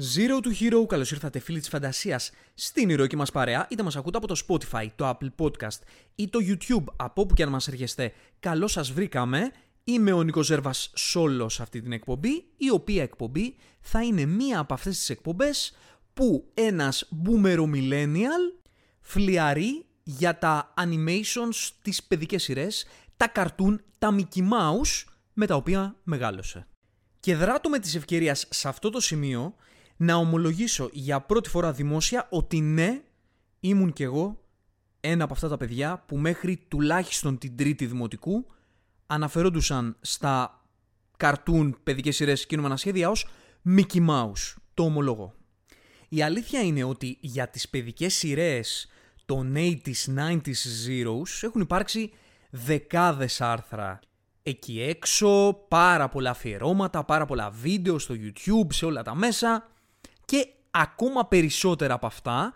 Zero 0.00 0.40
to 0.40 0.48
Hero, 0.60 0.86
καλώς 0.86 1.10
ήρθατε 1.10 1.38
φίλοι 1.38 1.58
της 1.58 1.68
φαντασίας 1.68 2.30
στην 2.54 2.88
ηρωική 2.88 3.16
μας 3.16 3.30
παρέα, 3.30 3.66
είτε 3.70 3.82
μας 3.82 3.96
ακούτε 3.96 4.16
από 4.16 4.26
το 4.26 4.42
Spotify, 4.46 4.86
το 4.96 5.08
Apple 5.08 5.44
Podcast 5.44 5.78
ή 6.14 6.28
το 6.28 6.38
YouTube, 6.42 6.84
από 6.96 7.22
όπου 7.22 7.34
και 7.34 7.42
αν 7.42 7.48
μας 7.48 7.68
έρχεστε. 7.68 8.12
Καλώς 8.40 8.72
σας 8.72 8.92
βρήκαμε. 8.92 9.50
Είμαι 9.84 10.12
ο 10.12 10.22
Νίκος 10.22 10.46
Ζέρβας 10.46 10.90
Σόλος 10.94 11.54
σε 11.54 11.62
αυτή 11.62 11.82
την 11.82 11.92
εκπομπή, 11.92 12.44
η 12.56 12.70
οποία 12.70 13.02
εκπομπή 13.02 13.56
θα 13.80 14.02
είναι 14.02 14.24
μία 14.24 14.58
από 14.58 14.74
αυτές 14.74 14.98
τις 14.98 15.10
εκπομπές 15.10 15.76
που 16.14 16.50
ένας 16.54 17.08
boomer 17.24 17.58
millennial 17.58 18.62
φλιαρεί 19.00 19.84
για 20.02 20.38
τα 20.38 20.74
animations, 20.76 21.70
τις 21.82 22.02
παιδικές 22.02 22.42
σειρές, 22.42 22.86
τα 23.16 23.32
cartoon, 23.34 23.76
τα 23.98 24.16
Mickey 24.16 24.40
Mouse 24.40 25.04
με 25.32 25.46
τα 25.46 25.54
οποία 25.54 25.96
μεγάλωσε. 26.02 26.66
Και 27.20 27.36
δράτω 27.36 27.68
με 27.68 27.78
τις 27.78 27.94
ευκαιρίες 27.94 28.46
σε 28.50 28.68
αυτό 28.68 28.90
το 28.90 29.00
σημείο 29.00 29.54
να 30.02 30.14
ομολογήσω 30.14 30.88
για 30.92 31.20
πρώτη 31.20 31.48
φορά 31.48 31.72
δημόσια 31.72 32.26
ότι 32.30 32.60
ναι, 32.60 33.02
ήμουν 33.60 33.92
κι 33.92 34.02
εγώ 34.02 34.44
ένα 35.00 35.24
από 35.24 35.32
αυτά 35.32 35.48
τα 35.48 35.56
παιδιά 35.56 36.04
που 36.06 36.16
μέχρι 36.16 36.56
τουλάχιστον 36.68 37.38
την 37.38 37.56
τρίτη 37.56 37.86
δημοτικού 37.86 38.46
αναφερόντουσαν 39.06 39.96
στα 40.00 40.64
καρτούν 41.16 41.78
παιδικές 41.82 42.16
σειρές 42.16 42.46
κινούμενα 42.46 42.76
σχέδια 42.76 43.10
ως 43.10 43.28
Mickey 43.64 44.08
Mouse. 44.08 44.54
Το 44.74 44.82
ομολογώ. 44.82 45.34
Η 46.08 46.22
αλήθεια 46.22 46.60
είναι 46.60 46.84
ότι 46.84 47.18
για 47.20 47.48
τις 47.48 47.68
παιδικές 47.68 48.14
σειρές 48.14 48.88
των 49.24 49.54
80s, 49.56 50.14
90s, 50.18 50.38
zeros 50.86 51.42
έχουν 51.42 51.60
υπάρξει 51.60 52.12
δεκάδες 52.50 53.40
άρθρα 53.40 53.98
εκεί 54.42 54.82
έξω, 54.82 55.52
πάρα 55.68 56.08
πολλά 56.08 56.30
αφιερώματα, 56.30 57.04
πάρα 57.04 57.26
πολλά 57.26 57.50
βίντεο 57.50 57.98
στο 57.98 58.14
YouTube, 58.18 58.72
σε 58.72 58.84
όλα 58.84 59.02
τα 59.02 59.14
μέσα 59.14 59.69
και 60.30 60.48
ακόμα 60.70 61.26
περισσότερα 61.26 61.94
από 61.94 62.06
αυτά 62.06 62.54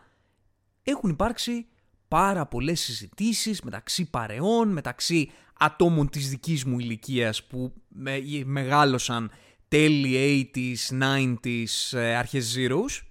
έχουν 0.83 1.11
υπάρξει 1.11 1.67
πάρα 2.09 2.47
πολλές 2.47 2.81
συζητήσεις 2.81 3.63
μεταξύ 3.63 4.11
παρεών, 4.11 4.69
μεταξύ 4.69 5.31
ατόμων 5.59 6.09
της 6.09 6.29
δικής 6.29 6.65
μου 6.65 6.79
ηλικίας 6.79 7.45
που 7.45 7.73
μεγάλωσαν 8.45 9.31
τέλη 9.69 10.51
80s, 10.55 10.99
90s, 11.01 11.99
ε, 11.99 12.17
αρχές 12.17 12.57
zeros. 12.57 13.03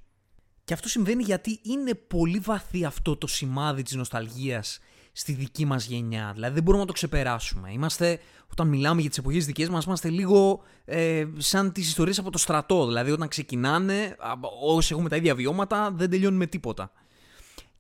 Και 0.64 0.74
αυτό 0.74 0.88
συμβαίνει 0.88 1.24
γιατί 1.24 1.60
είναι 1.62 1.94
πολύ 1.94 2.40
βαθύ 2.40 2.86
αυτό 2.86 3.18
το 3.18 3.28
σημάδι 3.28 3.84
της 3.84 3.96
νοσταλγίας 3.96 4.80
στη 5.14 5.34
δική 5.34 5.66
μας 5.66 5.86
γενιά. 5.86 6.32
Δηλαδή 6.34 6.54
δεν 6.54 6.64
μπορούμε 6.64 6.82
να 6.84 6.88
το 6.88 6.94
ξεπεράσουμε. 6.94 7.72
Είμαστε, 7.72 8.20
όταν 8.52 8.68
μιλάμε 8.68 9.02
για 9.02 9.10
τις 9.10 9.18
εποχές 9.18 9.46
δικές 9.46 9.70
μας, 9.70 9.86
είμαστε 9.86 10.10
λίγο 10.10 10.62
ε, 10.86 11.26
σαν 11.38 11.72
τις 11.72 11.88
ιστορίες 11.88 12.20
από 12.20 12.30
το 12.30 12.38
στρατό. 12.38 12.86
Δηλαδή 12.86 13.12
όταν 13.12 13.28
ξεκινάνε, 13.28 14.16
όσοι 14.64 14.94
έχουμε 14.94 15.10
τα 15.10 15.16
ίδια 15.16 15.36
βιώματα, 15.36 15.92
δεν 15.92 16.10
τελειώνουν 16.10 16.38
με 16.38 16.46
τίποτα. 16.46 16.92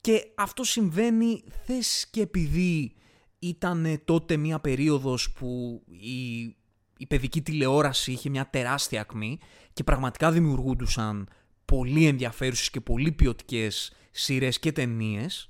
Και 0.01 0.31
αυτό 0.35 0.63
συμβαίνει, 0.63 1.43
θες 1.65 2.07
και 2.11 2.21
επειδή 2.21 2.93
ήταν 3.39 4.01
τότε 4.05 4.37
μια 4.37 4.59
περίοδος 4.59 5.31
που 5.31 5.81
η, 5.87 6.41
η 6.97 7.05
παιδική 7.07 7.41
τηλεόραση 7.41 8.11
είχε 8.11 8.29
μια 8.29 8.49
τεράστια 8.49 9.01
ακμή 9.01 9.39
και 9.73 9.83
πραγματικά 9.83 10.31
δημιουργούντουσαν 10.31 11.29
πολύ 11.65 12.05
ενδιαφέρουσες 12.05 12.69
και 12.69 12.81
πολύ 12.81 13.11
ποιοτικές 13.11 13.91
σειρές 14.11 14.59
και 14.59 14.71
ταινίες 14.71 15.49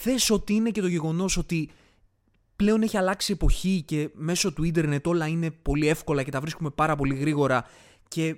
θες 0.00 0.30
ότι 0.30 0.54
είναι 0.54 0.70
και 0.70 0.80
το 0.80 0.86
γεγονός 0.86 1.36
ότι 1.36 1.70
πλέον 2.56 2.82
έχει 2.82 2.96
αλλάξει 2.96 3.32
η 3.32 3.34
εποχή 3.34 3.82
και 3.86 4.10
μέσω 4.14 4.52
του 4.52 4.64
ίντερνετ 4.64 5.06
όλα 5.06 5.26
είναι 5.26 5.50
πολύ 5.50 5.88
εύκολα 5.88 6.22
και 6.22 6.30
τα 6.30 6.40
βρίσκουμε 6.40 6.70
πάρα 6.70 6.96
πολύ 6.96 7.14
γρήγορα 7.14 7.64
και 8.08 8.36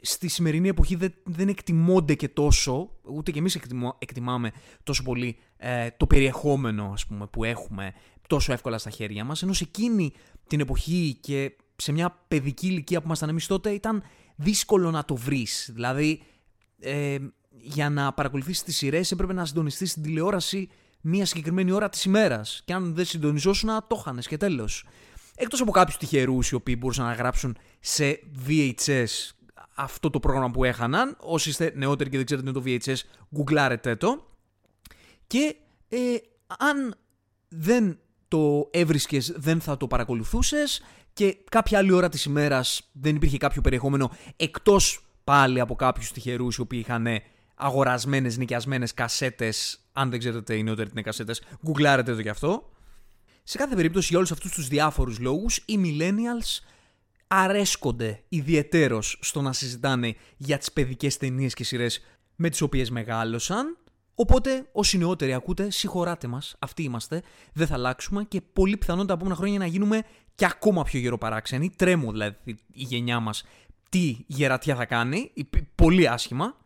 στη 0.00 0.28
σημερινή 0.28 0.68
εποχή 0.68 0.94
δεν, 0.94 1.14
δεν 1.24 1.48
εκτιμώνται 1.48 2.14
και 2.14 2.28
τόσο, 2.28 2.90
ούτε 3.02 3.30
και 3.30 3.38
εμείς 3.38 3.58
εκτιμάμε 3.98 4.52
τόσο 4.82 5.02
πολύ 5.02 5.36
ε, 5.56 5.90
το 5.96 6.06
περιεχόμενο 6.06 6.90
ας 6.92 7.06
πούμε, 7.06 7.26
που 7.26 7.44
έχουμε 7.44 7.92
τόσο 8.26 8.52
εύκολα 8.52 8.78
στα 8.78 8.90
χέρια 8.90 9.24
μας, 9.24 9.42
ενώ 9.42 9.52
σε 9.52 9.64
εκείνη 9.64 10.12
την 10.46 10.60
εποχή 10.60 11.18
και 11.20 11.56
σε 11.76 11.92
μια 11.92 12.24
παιδική 12.28 12.66
ηλικία 12.66 12.98
που 12.98 13.06
ήμασταν 13.06 13.28
εμείς 13.28 13.46
τότε 13.46 13.70
ήταν 13.70 14.02
δύσκολο 14.36 14.90
να 14.90 15.04
το 15.04 15.16
βρεις. 15.16 15.70
Δηλαδή, 15.72 16.22
ε, 16.80 17.16
για 17.50 17.90
να 17.90 18.12
παρακολουθήσεις 18.12 18.62
τις 18.62 18.76
σειρές 18.76 19.10
έπρεπε 19.10 19.32
να 19.32 19.44
συντονιστείς 19.44 19.90
στην 19.90 20.02
τηλεόραση 20.02 20.68
μία 21.02 21.26
συγκεκριμένη 21.26 21.72
ώρα 21.72 21.88
της 21.88 22.04
ημέρας. 22.04 22.62
Και 22.64 22.72
αν 22.72 22.94
δεν 22.94 23.04
συντονιζόσουν, 23.04 23.70
το 23.86 23.94
χάνες 23.96 24.26
και 24.26 24.36
τέλος. 24.36 24.84
Εκτός 25.34 25.60
από 25.60 25.70
κάποιους 25.70 25.96
τυχερούς 25.96 26.50
οι 26.50 26.54
οποίοι 26.54 26.76
μπορούσαν 26.78 27.06
να 27.06 27.12
γράψουν 27.12 27.56
σε 27.80 28.20
VHS 28.46 29.30
αυτό 29.74 30.10
το 30.10 30.20
πρόγραμμα 30.20 30.50
που 30.50 30.64
έχαναν. 30.64 31.16
Όσοι 31.20 31.48
είστε 31.48 31.72
νεότεροι 31.74 32.10
και 32.10 32.16
δεν 32.16 32.26
ξέρετε 32.26 32.52
τι 32.52 32.58
είναι 32.58 32.78
το 32.78 32.92
VHS, 32.92 32.96
γκουγκλάρετε 33.34 33.96
το. 33.96 34.26
Και 35.26 35.56
ε, 35.88 35.98
αν 36.58 36.94
δεν 37.48 37.98
το 38.28 38.68
έβρισκες, 38.70 39.32
δεν 39.36 39.60
θα 39.60 39.76
το 39.76 39.86
παρακολουθούσες 39.86 40.82
και 41.12 41.36
κάποια 41.50 41.78
άλλη 41.78 41.92
ώρα 41.92 42.08
της 42.08 42.24
ημέρας 42.24 42.90
δεν 42.92 43.16
υπήρχε 43.16 43.36
κάποιο 43.36 43.60
περιεχόμενο 43.60 44.10
εκτός 44.36 45.06
πάλι 45.24 45.60
από 45.60 45.74
κάποιους 45.74 46.12
τυχερούς 46.12 46.56
οι 46.56 46.60
οποίοι 46.60 46.84
είχαν 46.86 47.06
αγορασμένες, 47.54 48.36
νοικιασμένες 48.36 48.94
κασέτες. 48.94 49.80
Αν 49.92 50.10
δεν 50.10 50.18
ξέρετε 50.18 50.54
οι 50.54 50.62
νεότεροι 50.62 50.86
τι 50.86 50.92
είναι 50.92 51.02
κασέτες, 51.02 51.42
γκουγκλάρετε 51.64 52.14
το 52.14 52.20
γι' 52.20 52.28
αυτό. 52.28 52.70
Σε 53.42 53.58
κάθε 53.58 53.74
περίπτωση, 53.74 54.06
για 54.08 54.18
όλους 54.18 54.30
αυτούς 54.30 54.52
τους 54.52 54.68
διάφορους 54.68 55.18
λόγους, 55.18 55.56
οι 55.56 55.78
millennials 55.84 56.64
αρέσκονται 57.26 58.22
ιδιαιτέρως 58.28 59.18
στο 59.20 59.40
να 59.40 59.52
συζητάνε 59.52 60.14
για 60.36 60.58
τις 60.58 60.72
παιδικές 60.72 61.16
ταινίες 61.16 61.54
και 61.54 61.64
σειρές 61.64 62.00
με 62.36 62.48
τις 62.48 62.60
οποίες 62.60 62.90
μεγάλωσαν. 62.90 63.76
Οπότε, 64.14 64.68
όσοι 64.72 64.98
νεότεροι 64.98 65.34
ακούτε, 65.34 65.70
συγχωράτε 65.70 66.26
μας, 66.26 66.56
αυτοί 66.58 66.82
είμαστε, 66.82 67.22
δεν 67.52 67.66
θα 67.66 67.74
αλλάξουμε 67.74 68.24
και 68.24 68.40
πολύ 68.40 68.76
πιθανόν 68.76 69.06
τα 69.06 69.12
επόμενα 69.12 69.36
χρόνια 69.36 69.58
να 69.58 69.66
γίνουμε 69.66 70.02
και 70.34 70.44
ακόμα 70.44 70.82
πιο 70.82 71.00
γεροπαράξενοι. 71.00 71.70
Τρέμω 71.70 72.10
δηλαδή 72.10 72.36
η 72.72 72.82
γενιά 72.82 73.20
μας 73.20 73.44
τι 73.88 74.16
γερατιά 74.26 74.76
θα 74.76 74.84
κάνει, 74.84 75.32
πολύ 75.74 76.08
άσχημα. 76.08 76.56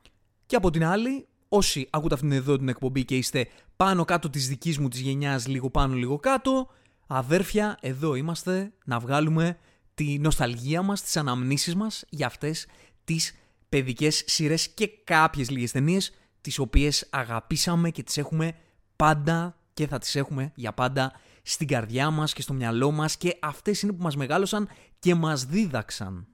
Και 0.46 0.56
από 0.56 0.70
την 0.70 0.84
άλλη, 0.84 1.26
όσοι 1.48 1.88
ακούτε 1.90 2.14
αυτήν 2.14 2.32
εδώ 2.32 2.56
την 2.56 2.68
εκπομπή 2.68 3.04
και 3.04 3.16
είστε 3.16 3.48
πάνω 3.76 4.04
κάτω 4.04 4.30
της 4.30 4.48
δικής 4.48 4.78
μου 4.78 4.88
της 4.88 5.00
γενιάς, 5.00 5.46
λίγο 5.46 5.70
πάνω 5.70 5.94
λίγο 5.94 6.18
κάτω, 6.18 6.68
αδέρφια, 7.06 7.78
εδώ 7.80 8.14
είμαστε 8.14 8.72
να 8.84 8.98
βγάλουμε 8.98 9.58
τη 9.94 10.18
νοσταλγία 10.18 10.82
μας, 10.82 11.02
τις 11.02 11.16
αναμνήσεις 11.16 11.74
μας 11.74 12.04
για 12.08 12.26
αυτές 12.26 12.66
τις 13.04 13.34
παιδικές 13.68 14.22
σειρές 14.26 14.68
και 14.68 14.90
κάποιες 15.04 15.50
λίγες 15.50 15.72
ταινίες, 15.72 16.12
τις 16.40 16.58
οποίες 16.58 17.06
αγαπήσαμε 17.10 17.90
και 17.90 18.02
τις 18.02 18.16
έχουμε 18.16 18.54
πάντα 18.96 19.56
και 19.74 19.86
θα 19.86 19.98
τις 19.98 20.16
έχουμε 20.16 20.52
για 20.54 20.72
πάντα 20.72 21.12
στην 21.42 21.66
καρδιά 21.66 22.10
μας 22.10 22.32
και 22.32 22.42
στο 22.42 22.52
μυαλό 22.52 22.90
μας 22.90 23.16
και 23.16 23.38
αυτές 23.40 23.82
είναι 23.82 23.92
που 23.92 24.02
μας 24.02 24.16
μεγάλωσαν 24.16 24.68
και 24.98 25.14
μας 25.14 25.44
δίδαξαν. 25.44 26.26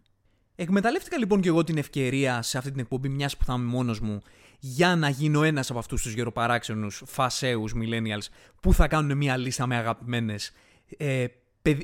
Εκμεταλλεύτηκα 0.54 1.18
λοιπόν 1.18 1.40
και 1.40 1.48
εγώ 1.48 1.64
την 1.64 1.78
ευκαιρία 1.78 2.42
σε 2.42 2.58
αυτή 2.58 2.70
την 2.70 2.80
εκπομπή, 2.80 3.08
μιας 3.08 3.36
που 3.36 3.44
θα 3.44 3.54
είμαι 3.54 3.64
μόνος 3.64 4.00
μου, 4.00 4.20
για 4.58 4.96
να 4.96 5.08
γίνω 5.08 5.42
ένας 5.42 5.70
από 5.70 5.78
αυτούς 5.78 6.02
τους 6.02 6.12
γεροπαράξενους 6.12 7.02
φασαίου 7.06 7.64
millennials 7.68 8.26
που 8.60 8.74
θα 8.74 8.88
κάνουν 8.88 9.16
μια 9.16 9.36
λίστα 9.36 9.66
με 9.66 9.76
αγαπημένες. 9.76 10.52
Ε, 10.96 11.26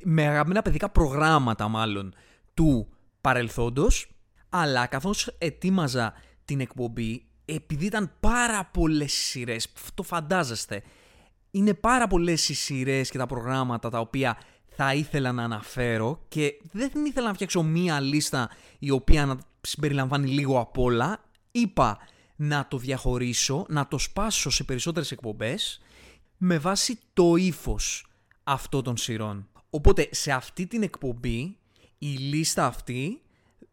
με 0.03 0.27
αγαπημένα 0.27 0.63
παιδικά 0.63 0.89
προγράμματα 0.89 1.69
μάλλον 1.69 2.15
του 2.55 2.89
παρελθόντος 3.21 4.11
αλλά 4.49 4.87
καθώς 4.87 5.35
ετοίμαζα 5.39 6.13
την 6.45 6.61
εκπομπή 6.61 7.27
επειδή 7.45 7.87
ήταν 7.87 8.13
πάρα 8.21 8.65
πολλές 8.65 9.13
σειρές, 9.13 9.73
το 9.95 10.03
φαντάζεστε 10.03 10.83
είναι 11.51 11.75
πάρα 11.75 12.07
πολλές 12.07 12.49
οι 12.49 12.55
σειρές 12.55 13.11
και 13.11 13.19
τα 13.19 13.27
προγράμματα 13.27 13.91
τα 13.91 14.01
οποία 14.01 14.39
θα 14.81 14.95
ήθελα 14.95 15.33
να 15.33 15.43
αναφέρω 15.43 16.25
και 16.29 16.61
δεν 16.73 17.05
ήθελα 17.07 17.27
να 17.27 17.35
φτιάξω 17.35 17.63
μία 17.63 18.01
λίστα 18.01 18.51
η 18.79 18.91
οποία 18.91 19.27
να 19.27 19.39
συμπεριλαμβάνει 19.61 20.29
λίγο 20.29 20.61
απ' 20.61 20.79
όλα. 20.79 21.25
Είπα 21.51 21.99
να 22.37 22.67
το 22.69 22.79
διαχωρίσω, 22.79 23.67
να 23.69 23.89
το 23.89 23.99
σπάσω 23.99 24.51
σε 24.51 24.65
περισσότερες 24.65 25.11
εκπομπές 25.11 25.81
με 26.37 26.59
βάση 26.59 26.99
το 27.13 27.37
ύφος 27.37 28.07
αυτών 28.45 28.83
των 28.83 28.97
σειρών. 28.97 29.49
Οπότε 29.71 30.09
σε 30.11 30.33
αυτή 30.33 30.67
την 30.67 30.83
εκπομπή 30.83 31.57
η 31.99 32.07
λίστα 32.07 32.67
αυτή 32.67 33.21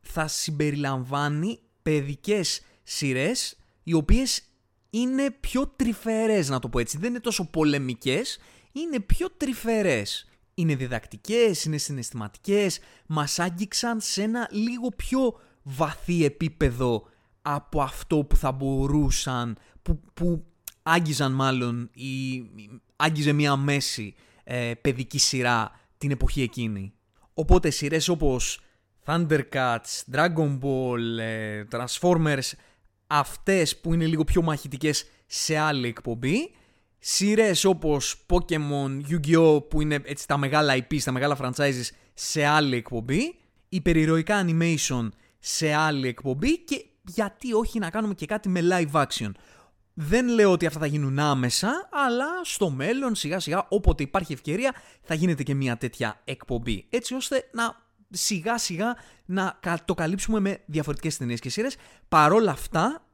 θα 0.01 0.27
συμπεριλαμβάνει 0.27 1.59
παιδικές 1.81 2.62
σειρές 2.83 3.57
οι 3.83 3.94
οποίες 3.94 4.44
είναι 4.89 5.31
πιο 5.39 5.68
τρυφερές 5.75 6.50
να 6.50 6.59
το 6.59 6.69
πω 6.69 6.80
έτσι. 6.80 6.97
Δεν 6.97 7.09
είναι 7.09 7.19
τόσο 7.19 7.50
πολεμικές, 7.50 8.39
είναι 8.71 9.00
πιο 9.00 9.30
τρυφερές 9.38 10.30
είναι 10.56 10.75
διδακτικές, 10.75 11.63
είναι 11.63 11.78
συναισθηματικές, 11.78 12.80
μας 13.06 13.40
άγγιξαν 13.40 14.00
σε 14.00 14.24
ένα 14.24 14.48
λίγο 14.52 14.90
πιο 14.90 15.40
βαθύ 15.63 16.25
επίπεδο 16.25 17.07
από 17.42 17.81
αυτό 17.81 18.24
που 18.24 18.36
θα 18.36 18.52
μπορούσαν, 18.52 19.57
που, 19.81 20.02
που 20.13 20.46
άγγιζαν 20.84 21.31
μάλλον, 21.31 21.90
ή 21.94 22.46
άγγιζε 22.96 23.31
μια 23.31 23.56
μέση 23.56 24.16
ε, 24.44 24.72
παιδική 24.81 25.18
σειρά 25.18 25.72
την 25.98 26.12
εποχή 26.12 26.42
εκείνη. 26.42 26.94
Οπότε 27.34 27.69
σειρές 27.69 28.07
όπως 28.07 28.60
Thundercats, 29.06 30.04
Dragon 30.12 30.60
Ball, 30.60 31.19
ε, 31.19 31.63
Transformers, 31.72 32.52
αυτές 33.07 33.78
που 33.78 33.94
είναι 33.94 34.06
λίγο 34.06 34.24
πιο 34.24 34.42
μαχητικές 34.42 35.06
σε 35.25 35.57
άλλη 35.57 35.88
εκπομπή. 35.88 36.52
Σειρές 37.07 37.66
όπως 37.66 38.25
Pokemon, 38.28 39.02
Yu-Gi-Oh! 39.10 39.69
που 39.69 39.81
είναι 39.81 40.00
έτσι 40.04 40.28
τα 40.28 40.38
μεγάλα 40.38 40.75
IP, 40.78 41.02
τα 41.04 41.12
μεγάλα 41.12 41.38
franchises 41.42 41.90
σε 42.13 42.46
άλλη 42.46 42.75
εκπομπή. 42.75 43.40
Υπερηρωικά 43.69 44.46
animation 44.46 45.10
σε 45.40 45.74
άλλη 45.74 46.07
εκπομπή 46.07 46.60
και 46.60 46.86
γιατί 47.07 47.54
όχι 47.54 47.80
να 47.80 47.90
κάνουμε 47.90 48.13
και 48.13 48.25
κάτι 48.25 48.50
με 48.50 48.60
live 48.63 49.06
action. 49.06 49.31
Δεν 49.94 50.28
λέω 50.28 50.52
ότι 50.52 50.66
αυτά 50.66 50.80
θα 50.80 50.86
γίνουν 50.86 51.19
άμεσα, 51.19 51.90
αλλά 51.92 52.25
στο 52.44 52.69
μέλλον 52.69 53.16
σιγά 53.16 53.40
σιγά 53.40 53.66
όποτε 53.69 54.04
υπάρχει 54.04 54.34
ευκαιρία 54.34 54.75
θα 55.02 55.13
γίνεται 55.13 55.44
και 55.44 55.56
μια 55.56 55.78
τέτοια 55.78 56.22
εκπομπή. 56.24 56.86
Έτσι 56.90 57.13
ώστε 57.13 57.50
να 57.52 57.84
σιγά 58.10 58.57
σιγά 58.57 58.96
να 59.25 59.60
το 59.86 59.94
καλύψουμε 59.94 60.40
με 60.40 60.62
διαφορετικές 60.66 61.18
ταινίες 61.18 61.40
και 61.40 61.50
σειρές. 61.50 61.75
Παρόλα 62.07 62.52
αυτά 62.52 63.06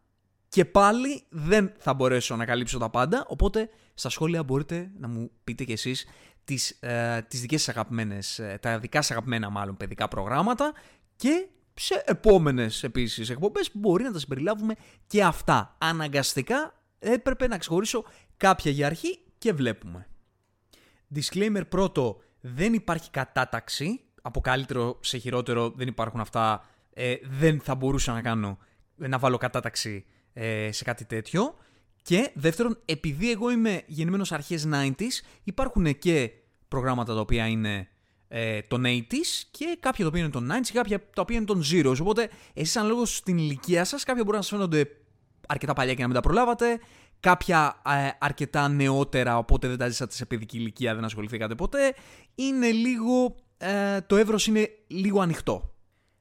και 0.50 0.66
πάλι 0.66 1.24
δεν 1.30 1.72
θα 1.78 1.94
μπορέσω 1.94 2.36
να 2.36 2.46
καλύψω 2.46 2.78
τα 2.78 2.90
πάντα, 2.90 3.26
οπότε 3.28 3.70
στα 3.94 4.10
σχόλια 4.10 4.44
μπορείτε 4.44 4.92
να 5.00 5.08
μου 5.08 5.32
πείτε 5.44 5.64
κι 5.64 5.72
εσείς 5.72 6.06
τις, 6.44 6.70
ε, 6.70 7.22
τις 7.28 7.42
δικές 7.42 7.62
σας 7.62 7.76
αγαπημένες, 7.76 8.40
ε, 8.40 8.58
τα 8.62 8.80
δικά 8.80 9.02
σας 9.02 9.12
αγαπημένα 9.12 9.50
μάλλον 9.50 9.78
παιδικά 9.78 10.08
προγράμματα 10.08 10.74
και 11.16 11.48
σε 11.74 12.04
επόμενες 12.06 12.84
επίσης 12.84 13.30
εκπομπές 13.30 13.70
μπορεί 13.74 14.04
να 14.04 14.12
τα 14.12 14.20
συμπεριλάβουμε 14.20 14.76
και 15.08 15.24
αυτά. 15.24 15.76
Αναγκαστικά 15.78 16.74
έπρεπε 17.00 17.48
να 17.48 17.58
ξεχωρίσω 17.58 18.04
κάποια 18.38 18.72
για 18.72 18.86
αρχή 18.86 19.20
και 19.38 19.54
βλέπουμε. 19.54 20.08
Disclaimer 21.16 21.62
πρώτο, 21.70 22.22
δεν 22.42 22.74
υπάρχει 22.74 23.10
κατάταξη. 23.10 24.02
Από 24.22 24.42
καλύτερο 24.42 25.00
σε 25.02 25.18
χειρότερο 25.18 25.70
δεν 25.70 25.88
υπάρχουν 25.88 26.20
αυτά. 26.20 26.66
Ε, 26.94 27.16
δεν 27.24 27.62
θα 27.62 27.76
μπορούσα 27.76 28.14
να 28.14 28.22
κάνω, 28.22 28.58
να 28.96 29.18
βάλω 29.20 29.38
κατάταξη 29.38 30.06
ε, 30.34 30.72
σε 30.72 30.84
κάτι 30.84 31.06
τέτοιο. 31.06 31.56
Και 32.01 32.31
δεύτερον, 32.33 32.77
επειδή 32.86 33.31
εγώ 33.31 33.51
είμαι 33.51 33.81
γεννημένος 33.86 34.31
αρχές 34.31 34.68
90s, 34.74 35.21
υπάρχουν 35.44 35.98
και 36.00 36.31
προγράμματα 36.68 37.13
τα 37.13 37.19
οποία 37.19 37.48
είναι 37.48 37.88
ε, 38.27 38.62
των 38.62 38.83
80s 38.86 39.44
και 39.51 39.77
κάποια 39.80 40.03
τα 40.03 40.09
οποία 40.09 40.21
είναι 40.21 40.30
των 40.30 40.51
90s 40.51 40.62
και 40.63 40.74
κάποια 40.74 41.00
τα 41.00 41.21
οποία 41.21 41.36
είναι 41.36 41.45
των 41.45 41.63
Zeros. 41.71 41.98
Οπότε 42.01 42.30
εσείς 42.53 42.77
αναλόγω 42.77 43.06
στην 43.06 43.38
ηλικία 43.38 43.86
σας, 43.86 44.03
κάποια 44.03 44.24
μπορεί 44.24 44.36
να 44.36 44.42
σας 44.42 44.51
φαίνονται 44.51 44.88
αρκετά 45.48 45.74
παλιά 45.74 45.94
και 45.94 46.01
να 46.01 46.07
μην 46.07 46.15
τα 46.15 46.21
προλάβατε, 46.21 46.80
κάποια 47.19 47.81
ε, 47.86 48.09
αρκετά 48.19 48.68
νεότερα, 48.68 49.38
οπότε 49.38 49.68
δεν 49.68 49.77
τα 49.77 49.88
ζήσατε 49.88 50.13
σε 50.13 50.25
παιδική 50.25 50.57
ηλικία, 50.57 50.95
δεν 50.95 51.04
ασχοληθήκατε 51.04 51.56
ποτέ. 51.56 51.94
Είναι 52.36 52.71
λίγο, 52.71 53.36
ε, 53.57 54.01
το 54.01 54.15
εύρος 54.15 54.47
είναι 54.47 54.69
λίγο 54.88 55.21
ανοιχτό. 55.21 55.74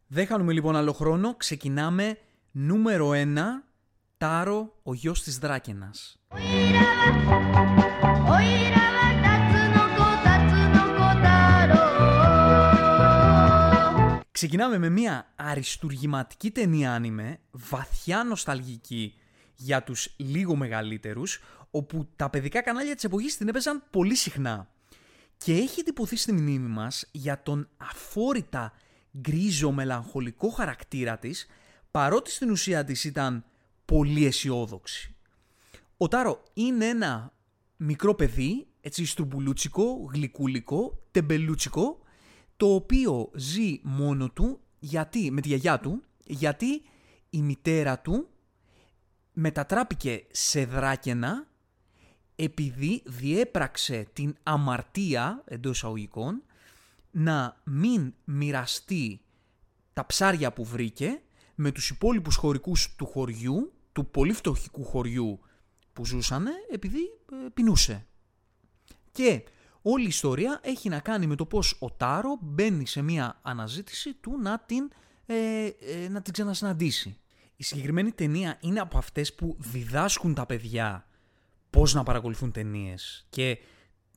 Δεν 0.06 0.26
χάνουμε 0.26 0.52
λοιπόν 0.52 0.76
άλλο 0.76 0.92
χρόνο, 0.92 1.34
ξεκινάμε 1.36 2.18
νούμερο 2.50 3.10
1, 3.10 3.14
Τάρο, 4.20 4.72
ο 4.82 4.94
γιος 4.94 5.22
της 5.22 5.38
Δράκενας. 5.38 6.20
Ξεκινάμε 14.30 14.78
με 14.78 14.88
μια 14.88 15.32
αριστουργηματική 15.36 16.50
ταινία 16.50 16.92
άνιμε, 16.92 17.38
βαθιά 17.50 18.24
νοσταλγική 18.24 19.14
για 19.54 19.82
τους 19.82 20.14
λίγο 20.16 20.56
μεγαλύτερους, 20.56 21.40
όπου 21.70 22.08
τα 22.16 22.30
παιδικά 22.30 22.62
κανάλια 22.62 22.94
της 22.94 23.04
εποχής 23.04 23.36
την 23.36 23.48
έπαιζαν 23.48 23.82
πολύ 23.90 24.14
συχνά. 24.14 24.70
Και 25.36 25.52
έχει 25.52 25.82
τυπωθεί 25.82 26.16
στη 26.16 26.32
μνήμη 26.32 26.68
μας 26.68 27.08
για 27.10 27.42
τον 27.42 27.68
αφόρητα 27.76 28.72
γκρίζο 29.18 29.70
μελαγχολικό 29.70 30.48
χαρακτήρα 30.48 31.18
της, 31.18 31.46
παρότι 31.90 32.30
στην 32.30 32.50
ουσία 32.50 32.84
της 32.84 33.04
ήταν 33.04 33.44
πολύ 33.90 34.26
αισιόδοξη. 34.26 35.14
Ο 35.96 36.08
Τάρο 36.08 36.42
είναι 36.52 36.86
ένα 36.86 37.32
μικρό 37.76 38.14
παιδί, 38.14 38.66
έτσι 38.80 39.04
στρουμπουλούτσικο, 39.04 40.08
γλυκούλικο, 40.12 41.02
τεμπελούτσικο, 41.10 41.98
το 42.56 42.74
οποίο 42.74 43.30
ζει 43.34 43.80
μόνο 43.82 44.30
του, 44.30 44.60
γιατί, 44.78 45.30
με 45.30 45.40
τη 45.40 45.48
γιαγιά 45.48 45.80
του, 45.80 46.02
γιατί 46.24 46.82
η 47.30 47.42
μητέρα 47.42 47.98
του 47.98 48.28
μετατράπηκε 49.32 50.24
σε 50.30 50.64
δράκαινα 50.64 51.46
επειδή 52.36 53.02
διέπραξε 53.06 54.08
την 54.12 54.36
αμαρτία 54.42 55.42
εντός 55.44 55.76
εισαγωγικών 55.76 56.42
να 57.10 57.60
μην 57.64 58.14
μοιραστεί 58.24 59.20
τα 59.92 60.06
ψάρια 60.06 60.52
που 60.52 60.64
βρήκε 60.64 61.20
με 61.54 61.72
τους 61.72 61.90
υπόλοιπους 61.90 62.36
χωρικούς 62.36 62.94
του 62.96 63.06
χωριού, 63.06 63.72
του 63.92 64.10
πολύ 64.10 64.32
φτωχικού 64.32 64.84
χωριού 64.84 65.40
που 65.92 66.06
ζούσανε, 66.06 66.50
επειδή 66.70 67.00
ε, 67.32 67.48
πεινούσε. 67.54 68.06
Και 69.12 69.44
όλη 69.82 70.04
η 70.04 70.08
ιστορία 70.08 70.60
έχει 70.62 70.88
να 70.88 71.00
κάνει 71.00 71.26
με 71.26 71.36
το 71.36 71.46
πώς 71.46 71.76
ο 71.78 71.90
Τάρο 71.90 72.38
μπαίνει 72.40 72.86
σε 72.86 73.02
μια 73.02 73.38
αναζήτηση 73.42 74.14
του 74.14 74.38
να 74.42 74.58
την, 74.58 74.90
ε, 75.26 75.66
ε, 75.66 76.08
να 76.08 76.22
την 76.22 76.32
ξανασυναντήσει. 76.32 77.18
Η 77.56 77.62
συγκεκριμένη 77.62 78.12
ταινία 78.12 78.58
είναι 78.60 78.80
από 78.80 78.98
αυτές 78.98 79.34
που 79.34 79.56
διδάσκουν 79.58 80.34
τα 80.34 80.46
παιδιά 80.46 81.06
πώς 81.70 81.94
να 81.94 82.02
παρακολουθούν 82.02 82.52
ταινίες 82.52 83.26
και 83.30 83.58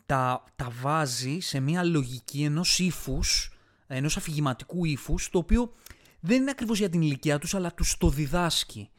τα, 0.05 0.43
τα 0.55 0.71
βάζει 0.81 1.39
σε 1.39 1.59
μια 1.59 1.83
λογική 1.83 2.43
ενός 2.43 2.79
ύφους, 2.79 3.51
ενός 3.87 4.17
αφηγηματικού 4.17 4.85
ύφους, 4.85 5.29
το 5.29 5.37
οποίο 5.37 5.73
δεν 6.19 6.41
είναι 6.41 6.51
ακριβώς 6.51 6.79
για 6.79 6.89
την 6.89 7.01
ηλικία 7.01 7.39
τους, 7.39 7.55
αλλά 7.55 7.73
τους 7.73 7.97
το 7.97 8.09
διδάσκει. 8.09 8.89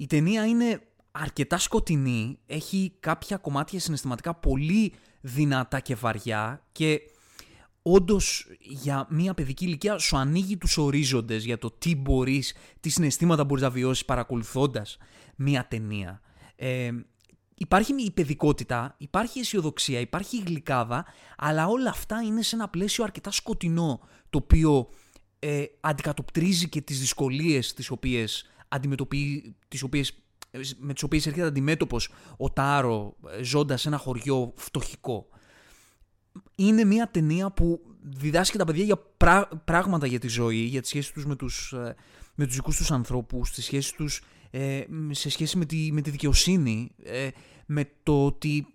Η 0.00 0.06
ταινία 0.06 0.46
είναι 0.46 0.80
αρκετά 1.10 1.58
σκοτεινή, 1.58 2.38
έχει 2.46 2.92
κάποια 3.00 3.36
κομμάτια 3.36 3.80
συναισθηματικά 3.80 4.34
πολύ 4.34 4.92
δυνατά 5.20 5.80
και 5.80 5.94
βαριά 5.94 6.66
και 6.72 7.00
όντως 7.82 8.46
για 8.60 9.06
μια 9.10 9.34
παιδική 9.34 9.64
ηλικία 9.64 9.98
σου 9.98 10.16
ανοίγει 10.16 10.56
τους 10.56 10.78
ορίζοντες 10.78 11.44
για 11.44 11.58
το 11.58 11.70
τι 11.70 11.96
μπορείς, 11.96 12.54
τι 12.80 12.88
συναισθήματα 12.88 13.44
μπορείς 13.44 13.62
να 13.62 13.70
βιώσεις 13.70 14.04
παρακολουθώντας 14.04 14.96
μια 15.36 15.66
ταινία. 15.68 16.20
Ε, 16.56 16.90
υπάρχει 17.54 17.94
η 18.04 18.10
παιδικότητα, 18.10 18.94
υπάρχει 18.98 19.38
η 19.38 19.40
αισιοδοξία, 19.40 20.00
υπάρχει 20.00 20.36
η 20.36 20.42
γλυκάδα, 20.46 21.04
αλλά 21.36 21.66
όλα 21.66 21.90
αυτά 21.90 22.22
είναι 22.22 22.42
σε 22.42 22.56
ένα 22.56 22.68
πλαίσιο 22.68 23.04
αρκετά 23.04 23.30
σκοτεινό, 23.30 24.00
το 24.30 24.38
οποίο 24.38 24.88
ε, 25.38 25.64
αντικατοπτρίζει 25.80 26.68
και 26.68 26.80
τις 26.80 27.00
δυσκολίες 27.00 27.74
τις 27.74 27.90
οποίες 27.90 28.46
αντιμετωπίζει, 28.68 29.54
τις 29.68 29.82
οποίες 29.82 30.22
με 30.78 30.92
τις 30.92 31.02
οποίες 31.02 31.26
έρχεται 31.26 31.46
αντιμέτωπος 31.46 32.10
ο 32.36 32.50
Τάρο 32.50 33.16
ε, 33.38 33.42
ζώντας 33.42 33.80
σε 33.80 33.88
ένα 33.88 33.96
χωριό 33.96 34.52
φτωχικό. 34.56 35.26
Είναι 36.54 36.84
μια 36.84 37.10
ταινία 37.10 37.50
που 37.50 37.80
διδάσκει 38.02 38.58
τα 38.58 38.64
παιδιά 38.64 38.84
για 38.84 38.98
πράγματα 39.64 40.06
για 40.06 40.18
τη 40.18 40.28
ζωή, 40.28 40.56
για 40.56 40.80
τις 40.80 40.88
σχέσεις 40.90 41.12
τους 41.12 41.26
με 41.26 41.36
τους, 41.36 41.72
ε, 41.72 41.94
με 42.34 42.46
τους 42.46 42.54
δικούς 42.54 42.76
τους 42.76 42.90
ανθρώπους, 42.90 43.50
τις 43.50 43.64
σχέσεις 43.64 43.92
τους 43.92 44.22
ε, 44.50 44.82
σε 45.10 45.30
σχέση 45.30 45.58
με 45.58 45.64
τη, 45.64 45.92
με 45.92 46.00
τη 46.00 46.10
δικαιοσύνη, 46.10 46.90
με 47.66 47.90
το 48.02 48.26
ότι 48.26 48.66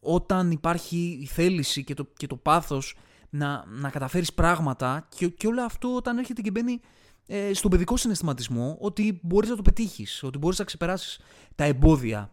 όταν 0.00 0.50
υπάρχει 0.50 1.18
η 1.22 1.26
θέληση 1.26 1.84
και 1.84 1.94
το, 1.94 2.08
και 2.16 2.26
το 2.26 2.36
πάθος 2.36 2.96
να, 3.30 3.64
να 3.66 3.90
καταφέρεις 3.90 4.32
πράγματα 4.32 5.08
και, 5.16 5.28
και 5.28 5.46
όλο 5.46 5.62
αυτό 5.62 5.94
όταν 5.94 6.18
έρχεται 6.18 6.40
και 6.40 6.50
μπαίνει 6.50 6.80
ε, 7.30 7.54
στον 7.54 7.70
παιδικό 7.70 7.96
συναισθηματισμό 7.96 8.76
ότι 8.80 9.20
μπορείς 9.22 9.50
να 9.50 9.56
το 9.56 9.62
πετύχεις, 9.62 10.22
ότι 10.22 10.38
μπορείς 10.38 10.58
να 10.58 10.64
ξεπεράσεις 10.64 11.20
τα 11.54 11.64
εμπόδια 11.64 12.32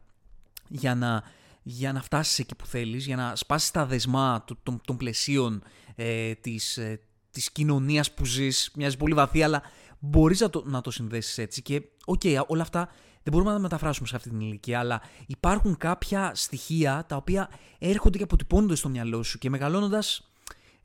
για 0.67 0.95
να, 0.95 1.23
για 1.63 1.93
να 1.93 2.01
φτάσεις 2.01 2.39
εκεί 2.39 2.55
που 2.55 2.65
θέλεις, 2.65 3.05
για 3.05 3.15
να 3.15 3.35
σπάσεις 3.35 3.71
τα 3.71 3.85
δεσμά 3.85 4.45
των, 4.63 4.81
των 4.85 4.97
πλαισίων 4.97 5.63
ε, 5.95 6.33
της, 6.33 6.77
ε, 6.77 6.99
της 7.31 7.51
κοινωνίας 7.51 8.11
που 8.13 8.25
ζεις, 8.25 8.71
μοιάζει 8.75 8.97
πολύ 8.97 9.13
βαθύ, 9.13 9.43
αλλά 9.43 9.61
μπορείς 9.99 10.39
να 10.39 10.49
το, 10.49 10.63
να 10.65 10.81
το 10.81 10.91
συνδέσεις 10.91 11.37
έτσι 11.37 11.61
και 11.61 11.81
ok, 12.05 12.22
okay, 12.23 12.43
όλα 12.47 12.61
αυτά 12.61 12.89
δεν 13.23 13.33
μπορούμε 13.33 13.49
να 13.49 13.55
τα 13.55 13.61
μεταφράσουμε 13.61 14.07
σε 14.07 14.15
αυτή 14.15 14.29
την 14.29 14.39
ηλικία, 14.39 14.79
αλλά 14.79 15.01
υπάρχουν 15.27 15.77
κάποια 15.77 16.31
στοιχεία 16.35 17.05
τα 17.07 17.15
οποία 17.15 17.49
έρχονται 17.79 18.17
και 18.17 18.23
αποτυπώνονται 18.23 18.75
στο 18.75 18.89
μυαλό 18.89 19.23
σου 19.23 19.37
και 19.37 19.49
μεγαλώνοντας 19.49 20.31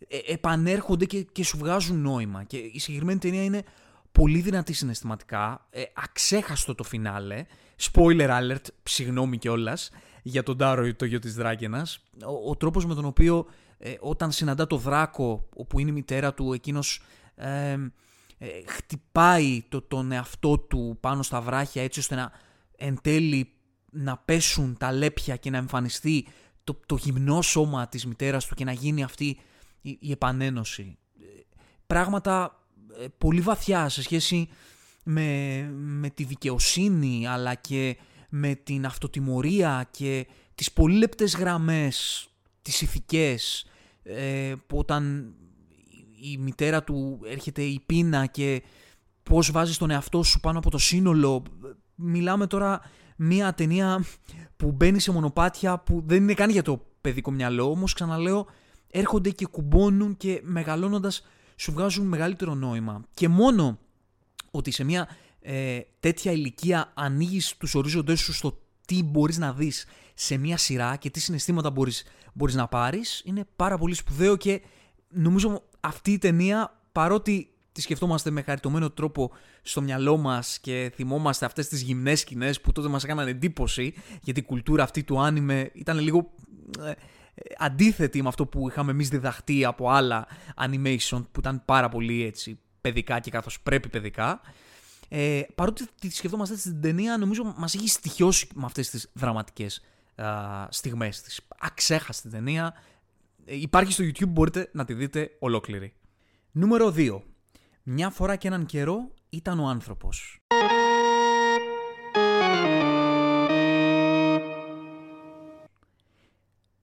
ε, 0.08 0.32
επανέρχονται 0.32 1.04
και, 1.04 1.22
και 1.22 1.44
σου 1.44 1.58
βγάζουν 1.58 2.00
νόημα. 2.00 2.44
Και 2.44 2.56
η 2.56 2.78
συγκεκριμένη 2.78 3.18
ταινία 3.18 3.44
είναι 3.44 3.62
πολύ 4.12 4.40
δυνατή 4.40 4.72
συναισθηματικά, 4.72 5.66
ε, 5.70 5.82
αξέχαστο 5.94 6.74
το 6.74 6.82
φινάλε, 6.82 7.44
spoiler 7.92 8.28
alert, 8.28 8.64
συγγνώμη 8.82 9.38
κιόλας 9.38 9.90
για 10.22 10.42
τον 10.42 10.56
Τάρο 10.56 10.86
ή 10.86 10.94
το 10.94 11.04
γιο 11.04 11.18
της 11.18 11.34
Δράκενας, 11.34 12.04
ο, 12.24 12.50
ο 12.50 12.56
τρόπος 12.56 12.86
με 12.86 12.94
τον 12.94 13.04
οποίο 13.04 13.46
ε, 13.78 13.94
όταν 14.00 14.32
συναντά 14.32 14.66
το 14.66 14.76
Δράκο, 14.76 15.48
όπου 15.56 15.78
είναι 15.78 15.90
η 15.90 15.92
μητέρα 15.92 16.34
του, 16.34 16.52
εκείνος 16.52 17.02
ε, 17.34 17.76
χτυπάει 18.66 19.62
το, 19.68 19.82
τον 19.82 20.12
εαυτό 20.12 20.58
του 20.58 20.96
πάνω 21.00 21.22
στα 21.22 21.40
βράχια 21.40 21.82
έτσι 21.82 21.98
ώστε 21.98 22.14
να 22.14 22.32
εν 22.76 22.98
τέλει 23.02 23.52
να 23.90 24.16
πέσουν 24.18 24.76
τα 24.78 24.92
λέπια 24.92 25.36
και 25.36 25.50
να 25.50 25.56
εμφανιστεί 25.56 26.26
το, 26.64 26.80
το 26.86 26.94
γυμνό 26.94 27.42
σώμα 27.42 27.88
της 27.88 28.06
μητέρας 28.06 28.46
του 28.46 28.54
και 28.54 28.64
να 28.64 28.72
γίνει 28.72 29.02
αυτή 29.02 29.40
η, 29.80 29.98
η 30.00 30.10
επανένωση. 30.10 30.98
Πράγματα 31.86 32.44
ε, 32.44 32.59
πολύ 33.18 33.40
βαθιά 33.40 33.88
σε 33.88 34.02
σχέση 34.02 34.48
με, 35.04 35.70
με 35.74 36.10
τη 36.10 36.24
δικαιοσύνη 36.24 37.26
αλλά 37.26 37.54
και 37.54 37.96
με 38.28 38.54
την 38.54 38.86
αυτοτιμωρία 38.86 39.88
και 39.90 40.26
τις 40.54 40.72
πολύ 40.72 40.96
λεπτές 40.96 41.36
γραμμές, 41.36 42.28
τις 42.62 42.80
ηθικές, 42.80 43.66
ε, 44.02 44.54
που 44.66 44.78
όταν 44.78 45.34
η 46.20 46.36
μητέρα 46.36 46.84
του 46.84 47.20
έρχεται 47.24 47.62
η 47.62 47.82
πείνα 47.86 48.26
και 48.26 48.62
πώς 49.22 49.50
βάζεις 49.50 49.78
τον 49.78 49.90
εαυτό 49.90 50.22
σου 50.22 50.40
πάνω 50.40 50.58
από 50.58 50.70
το 50.70 50.78
σύνολο. 50.78 51.42
Μιλάμε 51.94 52.46
τώρα 52.46 52.80
μια 53.16 53.54
ταινία 53.54 54.04
που 54.56 54.72
μπαίνει 54.72 55.00
σε 55.00 55.12
μονοπάτια 55.12 55.78
που 55.78 56.02
δεν 56.06 56.22
είναι 56.22 56.34
καν 56.34 56.50
για 56.50 56.62
το 56.62 56.86
παιδικό 57.00 57.30
μυαλό, 57.30 57.70
όμως 57.70 57.92
ξαναλέω 57.92 58.46
έρχονται 58.90 59.30
και 59.30 59.46
κουμπώνουν 59.46 60.16
και 60.16 60.40
μεγαλώνοντας 60.44 61.26
σου 61.60 61.72
βγάζουν 61.72 62.06
μεγαλύτερο 62.06 62.54
νόημα. 62.54 63.02
Και 63.14 63.28
μόνο 63.28 63.78
ότι 64.50 64.70
σε 64.70 64.84
μια 64.84 65.08
ε, 65.40 65.80
τέτοια 66.00 66.32
ηλικία 66.32 66.92
ανοίγεις 66.94 67.56
τους 67.56 67.74
ορίζοντές 67.74 68.20
σου 68.20 68.32
στο 68.32 68.62
τι 68.86 69.02
μπορείς 69.02 69.38
να 69.38 69.52
δεις 69.52 69.86
σε 70.14 70.36
μια 70.36 70.56
σειρά 70.56 70.96
και 70.96 71.10
τι 71.10 71.20
συναισθήματα 71.20 71.70
μπορείς, 71.70 72.04
μπορείς 72.32 72.54
να 72.54 72.68
πάρεις 72.68 73.22
είναι 73.24 73.44
πάρα 73.56 73.78
πολύ 73.78 73.94
σπουδαίο 73.94 74.36
και 74.36 74.62
νομίζω 75.08 75.62
αυτή 75.80 76.12
η 76.12 76.18
ταινία 76.18 76.80
παρότι 76.92 77.54
τη 77.72 77.80
σκεφτόμαστε 77.80 78.30
με 78.30 78.42
χαριτωμένο 78.42 78.90
τρόπο 78.90 79.30
στο 79.62 79.80
μυαλό 79.80 80.16
μας 80.16 80.58
και 80.58 80.92
θυμόμαστε 80.94 81.44
αυτές 81.44 81.68
τις 81.68 81.82
γυμνές 81.82 82.20
σκηνές 82.20 82.60
που 82.60 82.72
τότε 82.72 82.88
μας 82.88 83.04
έκαναν 83.04 83.28
εντύπωση 83.28 83.94
γιατί 84.22 84.40
η 84.40 84.42
κουλτούρα 84.42 84.82
αυτή 84.82 85.02
του 85.02 85.20
άνιμε 85.20 85.70
ήταν 85.74 85.98
λίγο 85.98 86.30
ε, 86.80 86.92
αντίθετη 87.58 88.22
με 88.22 88.28
αυτό 88.28 88.46
που 88.46 88.68
είχαμε 88.68 88.90
εμείς 88.90 89.08
διδαχτεί 89.08 89.64
από 89.64 89.90
άλλα 89.90 90.26
animation 90.56 91.24
που 91.32 91.40
ήταν 91.40 91.62
πάρα 91.64 91.88
πολύ 91.88 92.24
έτσι 92.24 92.58
παιδικά 92.80 93.20
και 93.20 93.30
καθώς 93.30 93.60
πρέπει 93.60 93.88
παιδικά. 93.88 94.40
Ε, 95.08 95.42
παρότι 95.54 95.86
τη 96.00 96.10
σκεφτόμαστε 96.10 96.54
έτσι 96.54 96.68
στην 96.68 96.80
ταινία 96.80 97.16
νομίζω 97.16 97.54
μας 97.56 97.74
έχει 97.74 97.88
στοιχειώσει 97.88 98.46
με 98.54 98.64
αυτές 98.64 98.90
τις 98.90 99.10
δραματικές 99.12 99.84
α, 100.14 100.66
στιγμές 100.70 101.20
της. 101.20 101.40
Αξέχαστη 101.58 102.28
ταινία. 102.28 102.74
Ε, 103.44 103.56
υπάρχει 103.56 103.92
στο 103.92 104.04
YouTube 104.04 104.28
μπορείτε 104.28 104.70
να 104.72 104.84
τη 104.84 104.94
δείτε 104.94 105.30
ολόκληρη. 105.38 105.92
Νούμερο 106.50 106.94
2 106.96 107.20
μια 107.82 108.10
φορά 108.10 108.36
και 108.36 108.48
έναν 108.48 108.66
καιρό 108.66 109.10
ήταν 109.28 109.60
ο 109.60 109.66
άνθρωπος. 109.68 110.40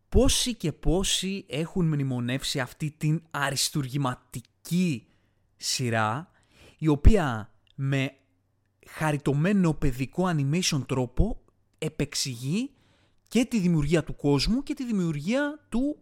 Πόσοι 0.10 0.56
και 0.56 0.72
πόσοι 0.72 1.46
έχουν 1.48 1.86
μνημονεύσει 1.86 2.60
αυτή 2.60 2.92
την 2.98 3.22
αριστουργηματική 3.32 5.08
σειρά 5.56 6.32
η 6.78 6.88
οποία 6.88 7.52
με 7.76 8.16
χαριτωμένο 8.88 9.74
παιδικό 9.74 10.36
animation 10.36 10.82
τρόπο 10.88 11.42
επεξηγεί 11.78 12.72
και 13.28 13.46
τη 13.46 13.60
δημιουργία 13.60 14.04
του 14.04 14.16
κόσμου 14.16 14.64
και 14.64 14.74
τη 14.74 14.86
δημιουργία 14.86 15.60
του 15.70 15.98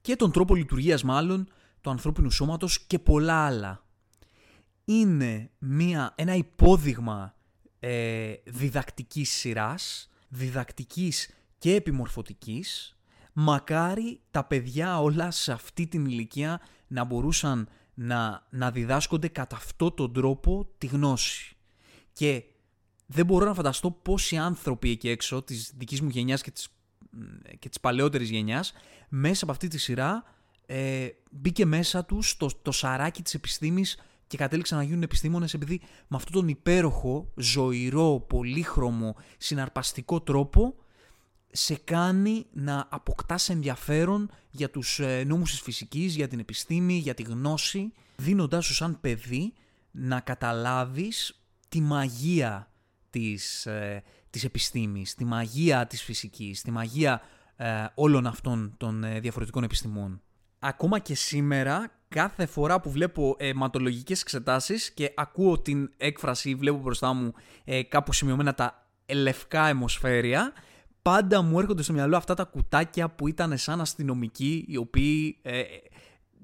και 0.00 0.16
τον 0.16 0.32
τρόπο 0.32 0.54
λειτουργίας 0.54 1.02
μάλλον 1.02 1.48
του 1.80 1.90
ανθρώπινου 1.90 2.30
σώματος 2.30 2.80
και 2.80 2.98
πολλά 2.98 3.46
άλλα 3.46 3.86
είναι 4.86 5.50
μια, 5.58 6.14
ένα 6.16 6.34
υπόδειγμα 6.34 7.34
ε, 7.78 8.34
διδακτικής 8.44 9.30
σειράς, 9.30 10.08
διδακτικής 10.28 11.30
και 11.58 11.74
επιμορφωτικής. 11.74 12.95
Μακάρι 13.38 14.20
τα 14.30 14.44
παιδιά 14.44 15.00
όλα 15.00 15.30
σε 15.30 15.52
αυτή 15.52 15.86
την 15.86 16.04
ηλικία 16.06 16.60
να 16.86 17.04
μπορούσαν 17.04 17.68
να, 17.94 18.46
να 18.50 18.70
διδάσκονται 18.70 19.28
κατά 19.28 19.56
αυτόν 19.56 19.94
τον 19.94 20.12
τρόπο 20.12 20.68
τη 20.78 20.86
γνώση. 20.86 21.56
Και 22.12 22.44
δεν 23.06 23.26
μπορώ 23.26 23.44
να 23.46 23.54
φανταστώ 23.54 23.90
πόσοι 23.90 24.36
άνθρωποι 24.36 24.90
εκεί 24.90 25.08
έξω 25.08 25.42
της 25.42 25.72
δικής 25.76 26.00
μου 26.00 26.08
γενιάς 26.08 26.42
και 26.42 26.50
της, 26.50 26.68
και 27.58 27.68
της 27.68 27.80
παλαιότερης 27.80 28.30
γενιάς 28.30 28.72
μέσα 29.08 29.44
από 29.44 29.52
αυτή 29.52 29.68
τη 29.68 29.78
σειρά 29.78 30.24
ε, 30.66 31.08
μπήκε 31.30 31.66
μέσα 31.66 32.04
τους 32.04 32.36
το, 32.36 32.48
το 32.62 32.72
σαράκι 32.72 33.22
της 33.22 33.34
επιστήμης 33.34 33.98
και 34.26 34.36
κατέληξαν 34.36 34.78
να 34.78 34.84
γίνουν 34.84 35.02
επιστήμονες 35.02 35.54
επειδή 35.54 35.80
με 36.06 36.16
αυτόν 36.16 36.32
τον 36.32 36.48
υπέροχο, 36.48 37.32
ζωηρό, 37.36 38.24
πολύχρωμο, 38.28 39.16
συναρπαστικό 39.38 40.20
τρόπο 40.20 40.74
σε 41.56 41.74
κάνει 41.74 42.46
να 42.52 42.86
αποκτάς 42.90 43.48
ενδιαφέρον 43.48 44.30
για 44.50 44.70
τους 44.70 44.98
ε, 44.98 45.24
νόμους 45.26 45.50
της 45.50 45.60
φυσικής, 45.60 46.14
για 46.14 46.28
την 46.28 46.38
επιστήμη, 46.38 46.94
για 46.94 47.14
τη 47.14 47.22
γνώση, 47.22 47.92
δίνοντάς 48.16 48.64
σου 48.64 48.74
σαν 48.74 49.00
παιδί 49.00 49.52
να 49.90 50.20
καταλάβεις 50.20 51.42
τη 51.68 51.80
μαγεία 51.80 52.70
της, 53.10 53.66
ε, 53.66 54.02
της 54.30 54.44
επιστήμης, 54.44 55.14
τη 55.14 55.24
μαγεία 55.24 55.86
της 55.86 56.02
φυσικής, 56.02 56.62
τη 56.62 56.70
μαγεία 56.70 57.20
ε, 57.56 57.84
όλων 57.94 58.26
αυτών 58.26 58.74
των 58.76 59.20
διαφορετικών 59.20 59.62
επιστημών. 59.62 60.20
Ακόμα 60.58 60.98
και 60.98 61.14
σήμερα 61.14 61.90
κάθε 62.08 62.46
φορά 62.46 62.80
που 62.80 62.90
βλέπω 62.90 63.36
ε, 63.38 63.48
αιματολογικές 63.48 64.20
εξετάσεις 64.20 64.90
και 64.90 65.12
ακούω 65.16 65.58
την 65.58 65.90
έκφραση, 65.96 66.54
βλέπω 66.54 66.78
μπροστά 66.78 67.12
μου 67.12 67.32
ε, 67.64 67.82
κάπου 67.82 68.12
σημειωμένα 68.12 68.54
τα 68.54 68.86
λευκά 69.12 69.66
αιμοσφαίρια, 69.66 70.52
πάντα 71.06 71.42
μου 71.42 71.58
έρχονται 71.58 71.82
στο 71.82 71.92
μυαλό 71.92 72.16
αυτά 72.16 72.34
τα 72.34 72.44
κουτάκια 72.44 73.08
που 73.08 73.28
ήταν 73.28 73.58
σαν 73.58 73.80
αστυνομικοί, 73.80 74.64
οι 74.68 74.76
οποίοι 74.76 75.38
ε, 75.42 75.62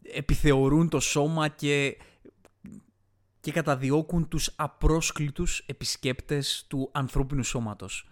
επιθεωρούν 0.02 0.88
το 0.88 1.00
σώμα 1.00 1.48
και, 1.48 1.96
και 3.40 3.52
καταδιώκουν 3.52 4.28
τους 4.28 4.52
απρόσκλητους 4.56 5.62
επισκέπτες 5.66 6.64
του 6.68 6.90
ανθρώπινου 6.92 7.42
σώματος. 7.42 8.08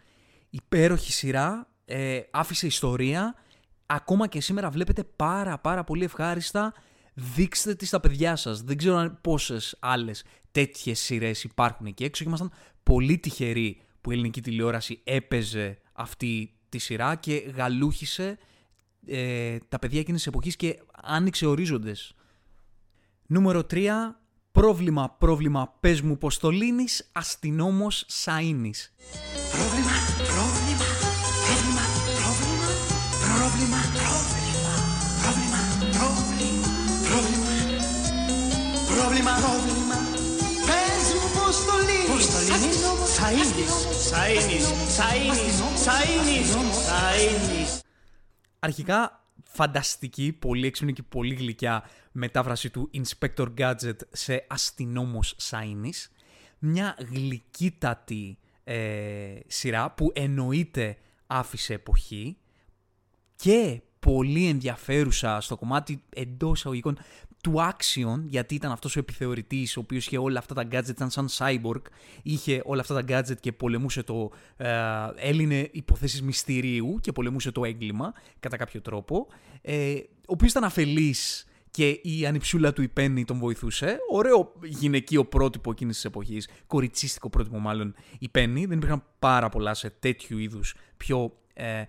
Υπέροχη 0.51 1.13
σειρά, 1.13 1.69
ε, 1.85 2.21
άφησε 2.31 2.67
ιστορία, 2.67 3.35
ακόμα 3.87 4.27
και 4.27 4.41
σήμερα 4.41 4.71
βλέπετε 4.71 5.05
πάρα 5.05 5.59
πάρα 5.59 5.85
πολύ 5.85 6.05
ευχάριστα 6.05 6.73
δείξτε 7.15 7.75
τη 7.75 7.87
στα 7.87 8.01
παιδιά 8.01 8.37
σας. 8.37 8.63
Δεν 8.63 8.77
ξέρω 8.77 9.19
πόσες 9.21 9.77
άλλες 9.81 10.25
τέτοιες 10.51 11.01
σειρές 11.01 11.45
υπάρχουν 11.45 11.87
εκεί 11.87 12.05
έξω 12.05 12.23
και 12.23 12.29
ήμασταν 12.29 12.53
πολύ 12.83 13.19
τυχεροί 13.19 13.81
που 14.01 14.11
η 14.11 14.15
ελληνική 14.15 14.41
τηλεόραση 14.41 15.01
έπαιζε 15.05 15.79
αυτή 16.01 16.55
τη 16.69 16.79
σειρά 16.79 17.15
και 17.15 17.35
γαλούχησε 17.55 18.39
ε, 19.07 19.59
τα 19.69 19.79
παιδιά 19.79 20.01
εκείνης 20.01 20.23
της 20.23 20.31
εποχής 20.31 20.57
και 20.57 20.79
άνοιξε 21.03 21.47
ορίζοντες. 21.47 22.15
Νούμερο 23.27 23.61
3. 23.71 23.89
Πρόβλημα, 24.53 25.17
πρόβλημα, 25.19 25.77
πες 25.81 26.01
μου 26.01 26.19
πως 26.19 26.39
το 26.39 26.51
λύνεις, 26.51 27.11
αστυνόμος 27.13 28.05
Σαΐνης. 28.09 28.93
Πρόβλημα, 29.53 29.97
πρόβλημα, 30.33 30.89
πρόβλημα, 31.47 31.85
πρόβλημα, 33.37 33.81
πρόβλημα, 35.19 35.61
πρόβλημα. 35.99 36.41
Πρόβλημα, 38.95 39.33
πρόβλημα. 39.41 39.99
Πες 40.67 41.05
μου 41.15 41.27
πώς 41.35 41.65
το 41.65 41.65
λύνεις. 41.65 41.65
Πώς 41.65 41.65
το 41.67 41.77
λύνεις. 41.87 42.00
Σαΐνης. 43.31 43.75
Σαΐνης. 44.09 44.67
Σαΐνης. 45.85 46.51
Σαΐνης. 46.87 47.81
Αρχικά 48.59 49.25
φανταστική, 49.43 50.33
πολύ 50.33 50.67
έξυπνη 50.67 50.93
και 50.93 51.03
πολύ 51.03 51.35
γλυκιά 51.35 51.83
μετάφραση 52.13 52.71
του 52.71 52.91
Inspector 52.95 53.47
Gadget 53.59 53.97
σε 54.11 54.47
αστυνόμος 54.49 55.37
Σαΐνης. 55.39 56.13
Μια 56.59 56.97
γλυκύτατη 57.11 58.39
ε, 58.65 59.39
σειρά 59.47 59.91
που 59.91 60.11
εννοείται 60.15 60.97
άφησε 61.27 61.75
εποχή 61.75 62.37
και 63.37 63.81
πολύ 64.01 64.47
ενδιαφέρουσα 64.47 65.41
στο 65.41 65.57
κομμάτι 65.57 66.03
εντός 66.09 66.59
εισαγωγικών 66.59 66.99
του 67.43 67.55
Axion, 67.57 68.21
γιατί 68.25 68.55
ήταν 68.55 68.73
αυτός 68.73 68.97
ο 68.97 68.99
επιθεωρητής 68.99 69.77
ο 69.77 69.81
οποίος 69.81 70.07
είχε 70.07 70.19
όλα 70.19 70.39
αυτά 70.39 70.55
τα 70.55 70.69
gadget, 70.73 70.89
ήταν 70.89 71.11
σαν 71.11 71.29
cyborg, 71.33 71.83
είχε 72.23 72.63
όλα 72.65 72.81
αυτά 72.81 73.05
τα 73.05 73.05
gadget 73.09 73.41
και 73.41 73.53
πολεμούσε 73.53 74.03
το... 74.03 74.31
Ε, 74.57 74.69
έλυνε 75.17 75.69
υποθέσεις 75.73 76.23
μυστηρίου 76.23 76.99
και 77.01 77.13
πολεμούσε 77.13 77.53
το 77.53 77.65
έγκλημα 77.65 78.13
κατά 78.41 78.57
κάποιο 78.57 78.81
τρόπο, 78.81 79.27
ε, 79.63 79.95
ο 79.95 80.33
οποίος 80.33 80.51
ήταν 80.51 80.65
αφελής 80.65 81.45
και 81.71 81.89
η 82.03 82.27
ανιψούλα 82.27 82.73
του 82.73 82.83
η 82.83 82.89
Πέννη 82.89 83.25
τον 83.25 83.39
βοηθούσε. 83.39 83.99
Ωραίο 84.11 84.53
γυναικείο 84.63 85.25
πρότυπο 85.25 85.71
εκείνης 85.71 85.95
της 85.95 86.05
εποχής, 86.05 86.49
κοριτσίστικο 86.67 87.31
πρότυπο 87.31 87.59
μάλλον 87.59 87.95
η 88.19 88.29
Πέννη. 88.29 88.67
Δεν 88.67 88.77
υπήρχαν 88.77 89.03
πάρα 89.19 89.49
πολλά 89.49 89.75
σε 89.75 89.91
τέτοιου 89.91 90.39
είδους 90.39 90.75
πιο 90.97 91.37
ε, 91.55 91.83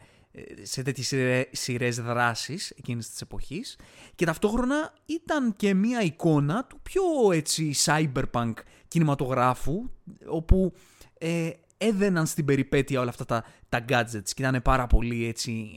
σε 0.61 0.81
τέτοιες 0.83 1.13
σειρές 1.51 2.01
δράσης 2.01 2.69
εκείνης 2.69 3.09
της 3.09 3.21
εποχής 3.21 3.77
και 4.15 4.25
ταυτόχρονα 4.25 4.93
ήταν 5.05 5.55
και 5.55 5.73
μια 5.73 6.01
εικόνα 6.01 6.65
του 6.65 6.79
πιο 6.83 7.01
έτσι 7.31 7.73
cyberpunk 7.85 8.53
κινηματογράφου 8.87 9.89
όπου 10.27 10.73
ε, 11.17 11.49
έδαιναν 11.77 12.25
στην 12.25 12.45
περιπέτεια 12.45 12.99
όλα 12.99 13.09
αυτά 13.09 13.25
τα, 13.25 13.43
τα 13.69 13.85
gadgets 13.89 14.29
και 14.33 14.41
ήταν 14.43 14.61
πάρα 14.61 14.87
πολύ 14.87 15.25
έτσι 15.25 15.71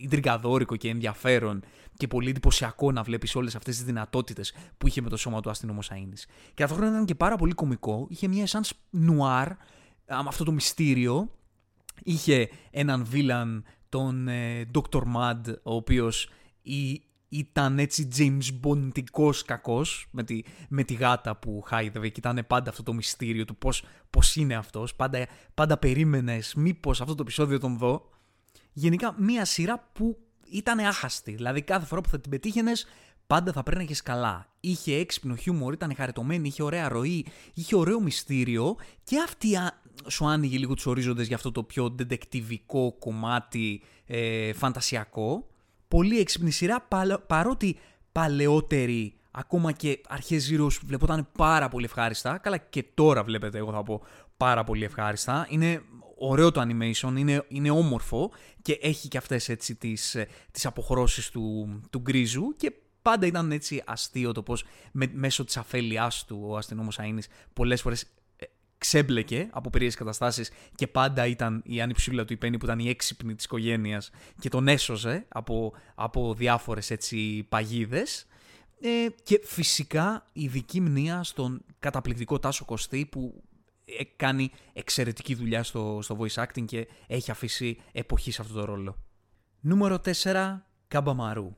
ε, 0.00 0.76
και 0.76 0.88
ενδιαφέρον 0.88 1.62
και 1.96 2.06
πολύ 2.06 2.30
εντυπωσιακό 2.30 2.92
να 2.92 3.02
βλέπεις 3.02 3.34
όλες 3.34 3.54
αυτές 3.54 3.76
τις 3.76 3.84
δυνατότητες 3.84 4.54
που 4.78 4.86
είχε 4.86 5.00
με 5.00 5.08
το 5.08 5.16
σώμα 5.16 5.40
του 5.40 5.50
αστυνόμο 5.50 5.80
Σαΐνης. 5.82 6.24
Και 6.54 6.62
ταυτόχρονα 6.62 6.90
ήταν 6.90 7.04
και 7.04 7.14
πάρα 7.14 7.36
πολύ 7.36 7.52
κωμικό. 7.52 8.06
Είχε 8.10 8.28
μια 8.28 8.46
σαν 8.46 8.62
νουάρ, 8.90 9.48
αυτό 10.06 10.44
το 10.44 10.52
μυστήριο. 10.52 11.30
Είχε 12.02 12.48
έναν 12.70 13.04
βίλαν, 13.04 13.64
τον 13.92 14.28
ε, 14.28 14.70
Dr. 14.74 15.02
Mad, 15.16 15.40
ο 15.62 15.74
οποίος 15.74 16.28
ήταν 17.28 17.78
έτσι 17.78 18.08
James 18.16 18.60
Bondικός 18.64 19.44
κακός 19.44 20.06
με 20.10 20.22
τη, 20.22 20.42
με 20.68 20.84
τη 20.84 20.94
γάτα 20.94 21.36
που 21.36 21.62
χάιδευε 21.66 22.08
και 22.08 22.18
ήταν 22.18 22.44
πάντα 22.46 22.70
αυτό 22.70 22.82
το 22.82 22.92
μυστήριο 22.92 23.44
του 23.44 23.56
πώς, 23.56 23.84
πώς 24.10 24.36
είναι 24.36 24.54
αυτός. 24.54 24.94
Πάντα, 24.94 25.26
πάντα 25.54 25.78
περίμενες 25.78 26.54
μήπως 26.54 27.00
αυτό 27.00 27.14
το 27.14 27.22
επεισόδιο 27.22 27.58
τον 27.58 27.78
δω. 27.78 28.08
Γενικά 28.72 29.14
μία 29.18 29.44
σειρά 29.44 29.90
που 29.92 30.18
ήταν 30.50 30.78
άχαστη. 30.78 31.34
Δηλαδή 31.34 31.62
κάθε 31.62 31.86
φορά 31.86 32.00
που 32.00 32.08
θα 32.08 32.20
την 32.20 32.30
πετύχαινες, 32.30 32.86
πάντα 33.32 33.52
θα 33.52 33.62
παίρναγε 33.62 33.94
καλά. 34.04 34.46
Είχε 34.60 34.96
έξυπνο 34.96 35.36
χιούμορ, 35.36 35.72
ήταν 35.72 35.94
χαριτωμένη, 35.96 36.48
είχε 36.48 36.62
ωραία 36.62 36.88
ροή, 36.88 37.26
είχε 37.54 37.76
ωραίο 37.76 38.00
μυστήριο 38.00 38.76
και 39.04 39.20
αυτή 39.24 39.48
σου 40.06 40.26
άνοιγε 40.26 40.58
λίγο 40.58 40.74
τους 40.74 40.86
ορίζοντες 40.86 41.26
για 41.26 41.36
αυτό 41.36 41.52
το 41.52 41.62
πιο 41.62 41.90
ντεντεκτιβικό 41.90 42.96
κομμάτι 42.98 43.82
ε, 44.06 44.52
φαντασιακό 44.52 45.48
πολύ 45.88 46.20
έξυπνη 46.20 46.50
σειρά, 46.50 46.88
παρότι 47.26 47.78
παλαιότερη, 48.12 49.14
ακόμα 49.30 49.72
και 49.72 50.00
αρχές 50.08 50.50
Zero 50.52 50.66
βλεπόταν 50.86 51.28
πάρα 51.38 51.68
πολύ 51.68 51.84
ευχάριστα. 51.84 52.38
Καλά 52.38 52.56
και 52.56 52.84
τώρα 52.94 53.24
βλέπετε, 53.24 53.58
εγώ 53.58 53.72
θα 53.72 53.82
πω, 53.82 54.02
πάρα 54.36 54.64
πολύ 54.64 54.84
ευχάριστα. 54.84 55.46
Είναι 55.50 55.82
ωραίο 56.18 56.50
το 56.50 56.60
animation, 56.60 57.12
είναι, 57.16 57.44
είναι 57.48 57.70
όμορφο 57.70 58.30
και 58.62 58.78
έχει 58.82 59.08
και 59.08 59.18
αυτές 59.18 59.48
έτσι 59.48 59.74
τις, 59.74 60.14
ε, 60.14 60.28
τις 60.50 60.66
αποχρώσεις 60.66 61.30
του, 61.30 61.80
του 61.90 61.98
γκρίζου 61.98 62.54
και 62.56 62.72
πάντα 63.02 63.26
ήταν 63.26 63.52
έτσι 63.52 63.82
αστείο 63.86 64.32
το 64.32 64.42
πώς 64.42 64.64
με, 64.92 65.10
μέσω 65.12 65.44
της 65.44 65.56
αφέλειάς 65.56 66.24
του 66.24 66.44
ο 66.48 66.56
αστυνόμος 66.56 66.98
Αΐνης 67.00 67.24
πολλές 67.52 67.80
φορές 67.80 68.06
ξέμπλεκε 68.82 69.48
από 69.50 69.70
περίεργες 69.70 69.98
καταστάσεις 69.98 70.50
και 70.74 70.86
πάντα 70.86 71.26
ήταν 71.26 71.62
η 71.64 71.80
Άννη 71.80 71.94
Ψούλα 71.94 72.24
του 72.24 72.32
Υπένη 72.32 72.58
που 72.58 72.64
ήταν 72.64 72.78
η 72.78 72.88
έξυπνη 72.88 73.34
της 73.34 73.44
οικογένειας 73.44 74.10
και 74.40 74.48
τον 74.48 74.68
έσωζε 74.68 75.26
από, 75.28 75.72
από 75.94 76.34
διάφορες 76.34 76.90
έτσι 76.90 77.46
παγίδες. 77.48 78.26
Ε, 78.80 79.06
και 79.22 79.40
φυσικά 79.44 80.26
η 80.32 80.46
δική 80.46 80.80
μνήα 80.80 81.22
στον 81.22 81.64
καταπληκτικό 81.78 82.38
Τάσο 82.38 82.64
Κωστή 82.64 83.06
που 83.06 83.42
ε, 83.84 84.04
κάνει 84.16 84.50
εξαιρετική 84.72 85.34
δουλειά 85.34 85.62
στο, 85.62 85.98
στο 86.02 86.18
voice 86.20 86.44
acting 86.44 86.64
και 86.64 86.88
έχει 87.06 87.30
αφήσει 87.30 87.80
εποχή 87.92 88.30
σε 88.30 88.42
αυτό 88.42 88.54
το 88.54 88.64
ρόλο. 88.64 88.96
Νούμερο 89.60 90.00
4. 90.22 90.58
Καμπαμαρού. 90.88 91.56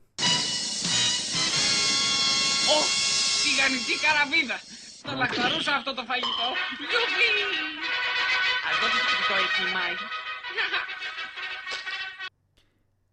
Τηγανιτή 3.65 3.95
καραβίδα! 4.05 4.57
Θα 5.07 5.13
λαχταρούσα 5.15 5.73
αυτό 5.75 5.93
το 5.93 6.03
φαγητό. 6.09 6.47
Γιουπί! 6.89 7.29
Ας 8.67 8.75
δω 8.79 8.87
το 8.93 8.99
φαγητό 9.05 9.35
εκεί, 9.45 9.63
Μάη. 9.75 9.95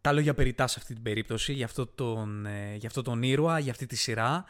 Τα 0.01 0.13
λόγια 0.13 0.35
περιτά 0.35 0.67
σε 0.67 0.77
αυτή 0.79 0.95
την 0.95 1.03
περίπτωση, 1.03 1.53
για 1.53 1.65
αυτό, 1.65 1.87
τον, 1.87 2.47
ε, 2.47 2.75
για 2.75 2.89
αυτό 2.89 3.03
τον 3.03 3.23
ήρωα, 3.23 3.59
για 3.59 3.73
αυτή 3.73 3.87
τη 3.87 3.97
σειρά 3.97 4.45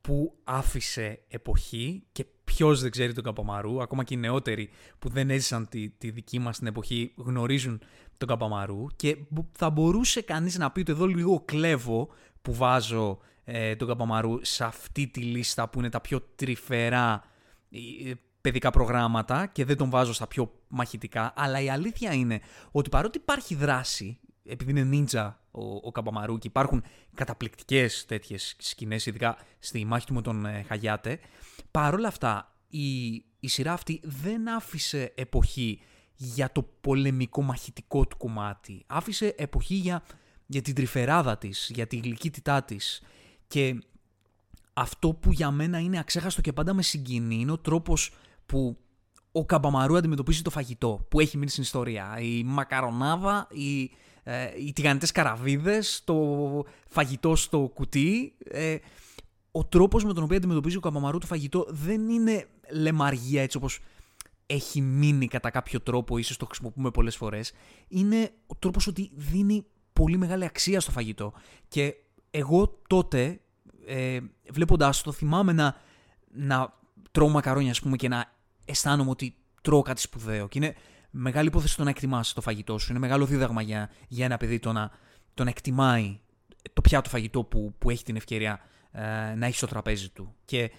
που 0.00 0.38
άφησε 0.44 1.20
εποχή 1.28 2.06
και 2.12 2.26
ποιος 2.48 2.80
δεν 2.80 2.90
ξέρει 2.90 3.12
τον 3.12 3.24
Καπαμαρού, 3.24 3.82
ακόμα 3.82 4.04
και 4.04 4.14
οι 4.14 4.16
νεότεροι 4.16 4.70
που 4.98 5.08
δεν 5.08 5.30
έζησαν 5.30 5.68
τη, 5.68 5.88
τη 5.88 6.10
δική 6.10 6.38
μας 6.38 6.58
την 6.58 6.66
εποχή 6.66 7.12
γνωρίζουν 7.16 7.80
τον 8.16 8.28
Καπαμαρού 8.28 8.86
και 8.96 9.16
θα 9.52 9.70
μπορούσε 9.70 10.22
κανείς 10.22 10.58
να 10.58 10.70
πει 10.70 10.80
ότι 10.80 10.92
εδώ 10.92 11.06
λίγο 11.06 11.42
κλέβω 11.44 12.08
που 12.42 12.54
βάζω 12.54 13.18
ε, 13.44 13.76
τον 13.76 13.88
Καπαμαρού 13.88 14.38
σε 14.44 14.64
αυτή 14.64 15.06
τη 15.06 15.20
λίστα 15.20 15.68
που 15.68 15.78
είναι 15.78 15.88
τα 15.88 16.00
πιο 16.00 16.20
τρυφερά 16.20 17.24
ε, 17.70 18.12
παιδικά 18.40 18.70
προγράμματα 18.70 19.46
και 19.46 19.64
δεν 19.64 19.76
τον 19.76 19.90
βάζω 19.90 20.12
στα 20.12 20.26
πιο 20.26 20.52
μαχητικά, 20.68 21.32
αλλά 21.36 21.60
η 21.60 21.70
αλήθεια 21.70 22.12
είναι 22.12 22.40
ότι 22.70 22.88
παρότι 22.88 23.18
υπάρχει 23.18 23.54
δράση, 23.54 24.18
επειδή 24.44 24.70
είναι 24.70 24.82
νίντζα 24.82 25.40
ο, 25.58 25.80
ο 25.82 25.92
Καπαμαρού 25.92 26.38
και 26.38 26.46
υπάρχουν 26.46 26.82
καταπληκτικές 27.14 28.04
τέτοιες 28.06 28.56
σκηνές, 28.58 29.06
ειδικά 29.06 29.38
στη 29.58 29.84
μάχη 29.84 30.06
του 30.06 30.14
με 30.14 30.22
τον 30.22 30.46
ε, 30.46 30.64
Χαγιάτε, 30.68 31.18
παρόλα 31.70 32.08
αυτά 32.08 32.54
η, 32.68 33.14
η 33.40 33.48
σειρά 33.48 33.72
αυτή 33.72 34.00
δεν 34.04 34.48
άφησε 34.48 35.12
εποχή 35.14 35.80
για 36.14 36.52
το 36.52 36.62
πολεμικό 36.80 37.42
μαχητικό 37.42 38.06
του 38.06 38.16
κομμάτι. 38.16 38.84
Άφησε 38.86 39.34
εποχή 39.36 39.74
για, 39.74 40.02
για 40.46 40.62
την 40.62 40.74
τρυφεράδα 40.74 41.38
της, 41.38 41.70
για 41.74 41.86
τη 41.86 41.96
γλυκύτητά 41.96 42.62
της, 42.62 43.02
και 43.46 43.78
αυτό 44.72 45.12
που 45.12 45.32
για 45.32 45.50
μένα 45.50 45.78
είναι 45.78 45.98
αξέχαστο 45.98 46.40
και 46.40 46.52
πάντα 46.52 46.74
με 46.74 46.82
συγκινεί 46.82 47.34
είναι 47.34 47.52
ο 47.52 47.58
τρόπος 47.58 48.12
που 48.46 48.76
ο 49.32 49.44
Καμπαμαρού 49.44 49.96
αντιμετωπίζει 49.96 50.42
το 50.42 50.50
φαγητό 50.50 51.06
που 51.08 51.20
έχει 51.20 51.36
μείνει 51.36 51.50
στην 51.50 51.62
ιστορία. 51.62 52.18
Η 52.20 52.42
μακαρονάδα, 52.44 53.48
οι, 53.50 53.90
ε, 54.30 54.52
οι 54.66 54.72
τηγανιτές 54.72 55.12
καραβίδες, 55.12 56.02
το 56.04 56.16
φαγητό 56.88 57.36
στο 57.36 57.70
κουτί. 57.74 58.34
Ε, 58.44 58.76
ο 59.50 59.64
τρόπος 59.64 60.04
με 60.04 60.12
τον 60.12 60.22
οποίο 60.22 60.36
αντιμετωπίζει 60.36 60.76
ο 60.76 60.80
Καμπαμαρού 60.80 61.18
το 61.18 61.26
φαγητό 61.26 61.66
δεν 61.68 62.08
είναι 62.08 62.46
λεμαργία 62.70 63.42
έτσι 63.42 63.56
όπως 63.56 63.80
έχει 64.46 64.80
μείνει 64.80 65.28
κατά 65.28 65.50
κάποιο 65.50 65.80
τρόπο, 65.80 66.18
ίσως 66.18 66.36
το 66.36 66.46
χρησιμοποιούμε 66.46 66.90
πολλές 66.90 67.16
φορές. 67.16 67.52
Είναι 67.88 68.30
ο 68.46 68.54
τρόπος 68.54 68.86
ότι 68.86 69.10
δίνει 69.14 69.64
πολύ 69.92 70.16
μεγάλη 70.16 70.44
αξία 70.44 70.80
στο 70.80 70.90
φαγητό. 70.90 71.32
Και 71.68 71.94
εγώ 72.30 72.80
τότε, 72.86 73.40
ε, 73.86 74.18
βλέποντάς 74.50 75.02
το, 75.02 75.12
θυμάμαι 75.12 75.52
να, 75.52 75.76
να 76.32 76.74
τρώω 77.10 77.28
μακαρόνια, 77.28 77.70
ας 77.70 77.80
πούμε, 77.80 77.96
και 77.96 78.08
να 78.08 78.32
αισθάνομαι 78.64 79.10
ότι 79.10 79.34
τρώω 79.62 79.82
κάτι 79.82 80.00
σπουδαίο. 80.00 80.48
Και 80.48 80.58
είναι 80.58 80.74
μεγάλη 81.10 81.48
υπόθεση 81.48 81.76
το 81.76 81.84
να 81.84 81.90
εκτιμάς 81.90 82.32
το 82.32 82.40
φαγητό 82.40 82.78
σου. 82.78 82.90
Είναι 82.90 82.98
μεγάλο 82.98 83.26
δίδαγμα 83.26 83.62
για, 83.62 83.90
για 84.08 84.24
ένα 84.24 84.36
παιδί 84.36 84.58
το 84.58 84.72
να, 84.72 84.90
το 85.34 85.44
να 85.44 85.50
εκτιμάει 85.50 86.18
το 86.72 86.80
πιάτο 86.80 87.08
φαγητό 87.08 87.42
που, 87.42 87.74
που 87.78 87.90
έχει 87.90 88.04
την 88.04 88.16
ευκαιρία 88.16 88.60
ε, 88.90 89.34
να 89.34 89.46
έχει 89.46 89.56
στο 89.56 89.66
τραπέζι 89.66 90.08
του. 90.08 90.34
Και 90.44 90.70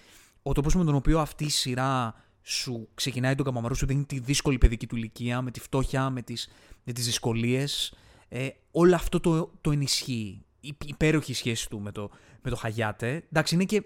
ο 0.42 0.52
τρόπος 0.52 0.74
με 0.74 0.84
τον 0.84 0.94
οποίο 0.94 1.20
αυτή 1.20 1.44
η 1.44 1.50
σειρά 1.50 2.14
σου 2.42 2.88
ξεκινάει 2.94 3.34
τον 3.34 3.44
καμαμαρού, 3.44 3.74
σου 3.74 3.86
δίνει 3.86 4.04
τη 4.04 4.18
δύσκολη 4.18 4.58
παιδική 4.58 4.86
του 4.86 4.96
ηλικία, 4.96 5.42
με 5.42 5.50
τη 5.50 5.60
φτώχεια, 5.60 6.10
με 6.10 6.22
τις, 6.22 6.48
με 6.84 6.92
τις 6.92 7.04
δυσκολίες. 7.04 7.94
Ε, 8.28 8.48
όλο 8.70 8.94
αυτό 8.94 9.20
το, 9.20 9.52
το 9.60 9.70
ενισχύει 9.70 10.44
υπέροχη 10.86 11.34
σχέση 11.34 11.68
του 11.68 11.80
με 11.80 11.92
το, 11.92 12.10
με 12.42 12.50
το 12.50 12.56
Χαγιάτε. 12.56 13.24
Εντάξει, 13.32 13.54
είναι 13.54 13.64
και 13.64 13.82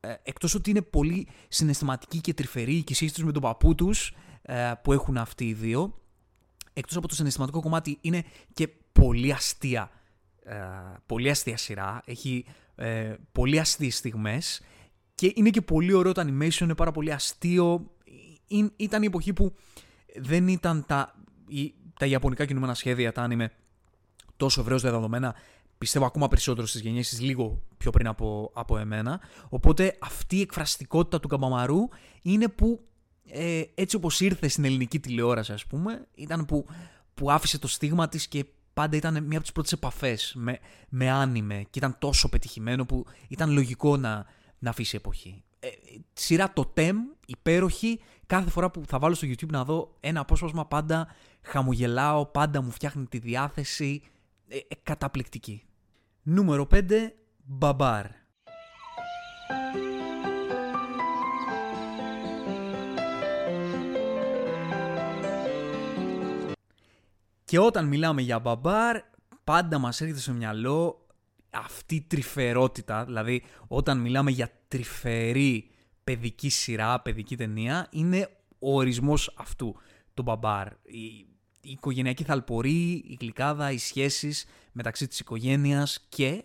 ε, 0.00 0.14
εκτός 0.22 0.54
ότι 0.54 0.70
είναι 0.70 0.82
πολύ 0.82 1.28
συναισθηματική 1.48 2.20
και 2.20 2.34
τρυφερή 2.34 2.82
και 2.82 2.92
η 2.92 2.96
σχέση 2.96 3.14
τους 3.14 3.24
με 3.24 3.32
τον 3.32 3.42
παππού 3.42 3.74
τους 3.74 4.08
ε, 4.08 4.14
που 4.82 4.92
έχουν 4.92 5.16
αυτοί 5.16 5.48
οι 5.48 5.52
δύο, 5.52 5.94
εκτός 6.72 6.96
από 6.96 7.08
το 7.08 7.14
συναισθηματικό 7.14 7.60
κομμάτι 7.60 7.98
είναι 8.00 8.24
και 8.54 8.68
πολύ 8.92 9.32
αστεία. 9.32 9.90
Ε, 10.44 10.56
πολύ 11.06 11.30
αστεία 11.30 11.56
σειρά, 11.56 12.02
έχει 12.04 12.44
ε, 12.74 13.14
πολύ 13.32 13.58
αστείες 13.58 13.96
στιγμές 13.96 14.62
και 15.14 15.32
είναι 15.34 15.50
και 15.50 15.60
πολύ 15.60 15.92
ωραίο 15.92 16.12
το 16.12 16.22
animation, 16.22 16.60
είναι 16.60 16.74
πάρα 16.74 16.92
πολύ 16.92 17.12
αστείο. 17.12 17.90
Ε, 18.48 18.66
ήταν 18.76 19.02
η 19.02 19.06
εποχή 19.06 19.32
που 19.32 19.54
δεν 20.16 20.48
ήταν 20.48 20.84
τα, 20.86 21.14
τα 21.98 22.06
ιαπωνικά 22.06 22.44
κινούμενα 22.44 22.74
σχέδια, 22.74 23.12
τα 23.12 23.28
anime, 23.30 23.46
τόσο 24.36 24.60
ευρέως 24.60 24.82
δεδομένα 24.82 25.34
πιστεύω 25.82 26.04
ακόμα 26.04 26.28
περισσότερο 26.28 26.66
στις 26.66 26.80
γενιές 26.80 27.20
λίγο 27.20 27.62
πιο 27.76 27.90
πριν 27.90 28.06
από, 28.06 28.50
από 28.54 28.78
εμένα. 28.78 29.20
Οπότε 29.48 29.96
αυτή 30.00 30.36
η 30.36 30.40
εκφραστικότητα 30.40 31.20
του 31.20 31.28
Καμπαμαρού 31.28 31.88
είναι 32.22 32.48
που 32.48 32.80
ε, 33.26 33.62
έτσι 33.74 33.96
όπως 33.96 34.20
ήρθε 34.20 34.48
στην 34.48 34.64
ελληνική 34.64 35.00
τηλεόραση 35.00 35.52
ας 35.52 35.66
πούμε, 35.66 36.06
ήταν 36.14 36.44
που, 36.44 36.66
που 37.14 37.30
άφησε 37.30 37.58
το 37.58 37.68
στίγμα 37.68 38.08
της 38.08 38.28
και 38.28 38.44
πάντα 38.74 38.96
ήταν 38.96 39.12
μία 39.12 39.36
από 39.36 39.40
τις 39.40 39.52
πρώτες 39.52 39.72
επαφές 39.72 40.32
με, 40.36 40.58
με 40.88 41.10
άνιμε 41.10 41.54
και 41.54 41.78
ήταν 41.78 41.96
τόσο 41.98 42.28
πετυχημένο 42.28 42.86
που 42.86 43.06
ήταν 43.28 43.50
λογικό 43.50 43.96
να, 43.96 44.26
να 44.58 44.70
αφήσει 44.70 44.96
εποχή. 44.96 45.42
Ε, 45.60 45.68
σειρά 46.12 46.52
το 46.52 46.72
TEM, 46.76 46.94
υπέροχη, 47.26 48.00
κάθε 48.26 48.50
φορά 48.50 48.70
που 48.70 48.82
θα 48.86 48.98
βάλω 48.98 49.14
στο 49.14 49.28
YouTube 49.28 49.50
να 49.50 49.64
δω 49.64 49.96
ένα 50.00 50.20
απόσπασμα 50.20 50.66
πάντα 50.66 51.08
χαμογελάω, 51.42 52.26
πάντα 52.26 52.62
μου 52.62 52.70
φτιάχνει 52.70 53.06
τη 53.06 53.18
διάθεση, 53.18 54.02
ε, 54.48 54.56
ε 54.56 54.74
καταπληκτική. 54.82 55.64
Νούμερο 56.22 56.66
5. 56.70 56.82
Μπαμπάρ. 57.44 58.06
Και 67.52 67.58
όταν 67.58 67.86
μιλάμε 67.86 68.22
για 68.22 68.38
μπαμπάρ, 68.38 68.96
πάντα 69.44 69.78
μας 69.78 70.00
έρχεται 70.00 70.20
στο 70.20 70.32
μυαλό 70.32 71.06
αυτή 71.50 71.94
η 71.94 72.00
τρυφερότητα, 72.00 73.04
δηλαδή 73.04 73.42
όταν 73.68 73.98
μιλάμε 73.98 74.30
για 74.30 74.50
τρυφερή 74.68 75.70
παιδική 76.04 76.48
σειρά, 76.48 77.00
παιδική 77.00 77.36
ταινία, 77.36 77.88
είναι 77.90 78.28
ο 78.58 78.76
ορισμός 78.76 79.34
αυτού, 79.36 79.76
το 80.14 80.22
μπαμπάρ. 80.22 80.66
Η, 80.82 81.06
η 81.60 81.70
οικογενειακή 81.70 82.24
θαλπορή, 82.24 82.90
η 82.90 83.18
γλυκάδα, 83.20 83.70
οι 83.70 83.78
σχέσεις 83.78 84.46
μεταξύ 84.72 85.08
της 85.08 85.20
οικογένειας 85.20 86.06
και 86.08 86.44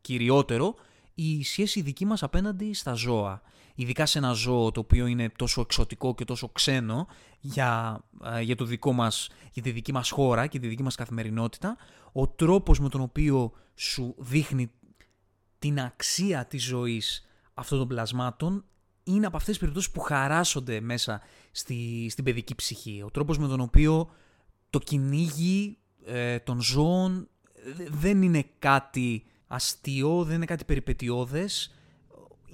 κυριότερο 0.00 0.74
η 1.14 1.44
σχέση 1.44 1.80
δική 1.80 2.04
μας 2.04 2.22
απέναντι 2.22 2.74
στα 2.74 2.92
ζώα. 2.92 3.42
Ειδικά 3.74 4.06
σε 4.06 4.18
ένα 4.18 4.32
ζώο 4.32 4.70
το 4.70 4.80
οποίο 4.80 5.06
είναι 5.06 5.28
τόσο 5.36 5.60
εξωτικό 5.60 6.14
και 6.14 6.24
τόσο 6.24 6.48
ξένο 6.48 7.06
για, 7.40 8.00
ε, 8.24 8.40
για, 8.40 8.56
το 8.56 8.64
δικό 8.64 8.92
μας, 8.92 9.30
για 9.52 9.62
τη 9.62 9.70
δική 9.70 9.92
μας 9.92 10.10
χώρα 10.10 10.46
και 10.46 10.58
τη 10.58 10.66
δική 10.66 10.82
μας 10.82 10.94
καθημερινότητα, 10.94 11.76
ο 12.12 12.28
τρόπος 12.28 12.80
με 12.80 12.88
τον 12.88 13.00
οποίο 13.00 13.52
σου 13.74 14.14
δείχνει 14.18 14.70
την 15.58 15.80
αξία 15.80 16.46
της 16.46 16.64
ζωής 16.64 17.26
αυτών 17.54 17.78
των 17.78 17.88
πλασμάτων 17.88 18.64
είναι 19.04 19.26
από 19.26 19.36
αυτές 19.36 19.50
τις 19.50 19.58
περιπτώσεις 19.58 19.90
που 19.90 20.00
χαράσσονται 20.00 20.80
μέσα 20.80 21.20
στη, 21.50 22.08
στην 22.10 22.24
παιδική 22.24 22.54
ψυχή. 22.54 23.02
Ο 23.04 23.10
τρόπος 23.10 23.38
με 23.38 23.48
τον 23.48 23.60
οποίο 23.60 24.10
το 24.70 24.78
κυνήγι 24.78 25.78
ε, 26.04 26.38
των 26.38 26.60
ζώων 26.60 27.28
δεν 27.90 28.22
είναι 28.22 28.44
κάτι 28.58 29.24
αστείο, 29.46 30.24
δεν 30.24 30.34
είναι 30.34 30.44
κάτι 30.44 30.64
περιπετειώδες. 30.64 31.74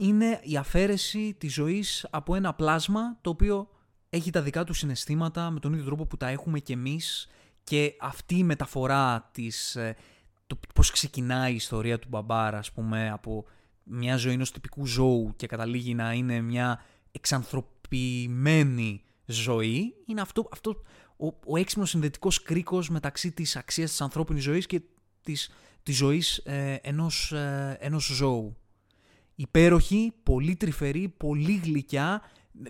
Είναι 0.03 0.41
η 0.43 0.57
αφαίρεση 0.57 1.35
της 1.39 1.53
ζωής 1.53 2.07
από 2.11 2.35
ένα 2.35 2.55
πλάσμα 2.55 3.19
το 3.21 3.31
οποίο 3.31 3.69
έχει 4.11 4.31
τα 4.31 4.43
δικά 4.43 4.65
του 4.65 4.73
συναισθήματα 4.73 5.51
με 5.51 5.61
τον 5.61 5.73
ίδιο 5.73 5.85
τρόπο 5.85 6.07
που 6.07 6.17
τα 6.17 6.29
έχουμε 6.29 6.59
κι 6.59 6.73
εμείς 6.73 7.29
και 7.65 7.95
αυτή 8.01 8.37
η 8.37 8.45
μεταφορά 8.45 9.29
της, 9.33 9.77
ε, 9.77 9.97
το 10.47 10.59
πώς 10.75 10.91
ξεκινάει 10.91 11.53
η 11.53 11.55
ιστορία 11.55 11.99
του 11.99 12.09
μπαμπάρα, 12.11 12.59
ας 12.59 12.73
πούμε, 12.73 13.11
από 13.11 13.45
μια 13.83 14.17
ζωή 14.17 14.33
ενός 14.33 14.53
τυπικού 14.53 14.87
ζώου 14.87 15.33
και 15.37 15.47
καταλήγει 15.47 15.95
να 15.95 16.13
είναι 16.13 16.41
μια 16.41 16.83
εξανθρωπημένη 17.13 19.03
ζωή, 19.25 19.95
είναι 20.07 20.21
αυτό, 20.21 20.49
αυτό 20.53 20.83
ο, 21.17 21.27
ο 21.27 21.57
έξυπνος 21.57 21.91
συνδετικός 21.91 22.43
κρίκος 22.43 22.89
μεταξύ 22.89 23.33
της 23.33 23.57
αξίας 23.57 23.91
της 23.91 24.01
ανθρώπινης 24.01 24.43
ζωής 24.43 24.67
και 24.67 24.81
της, 25.23 25.51
της 25.83 25.97
ζωής 25.97 26.37
ε, 26.39 26.79
ενός, 26.83 27.33
ε, 27.33 27.77
ενός 27.81 28.05
ζώου. 28.05 28.60
Υπέροχη, 29.41 30.13
πολύ 30.23 30.57
τρυφερή, 30.57 31.09
πολύ 31.09 31.61
γλυκιά. 31.65 32.23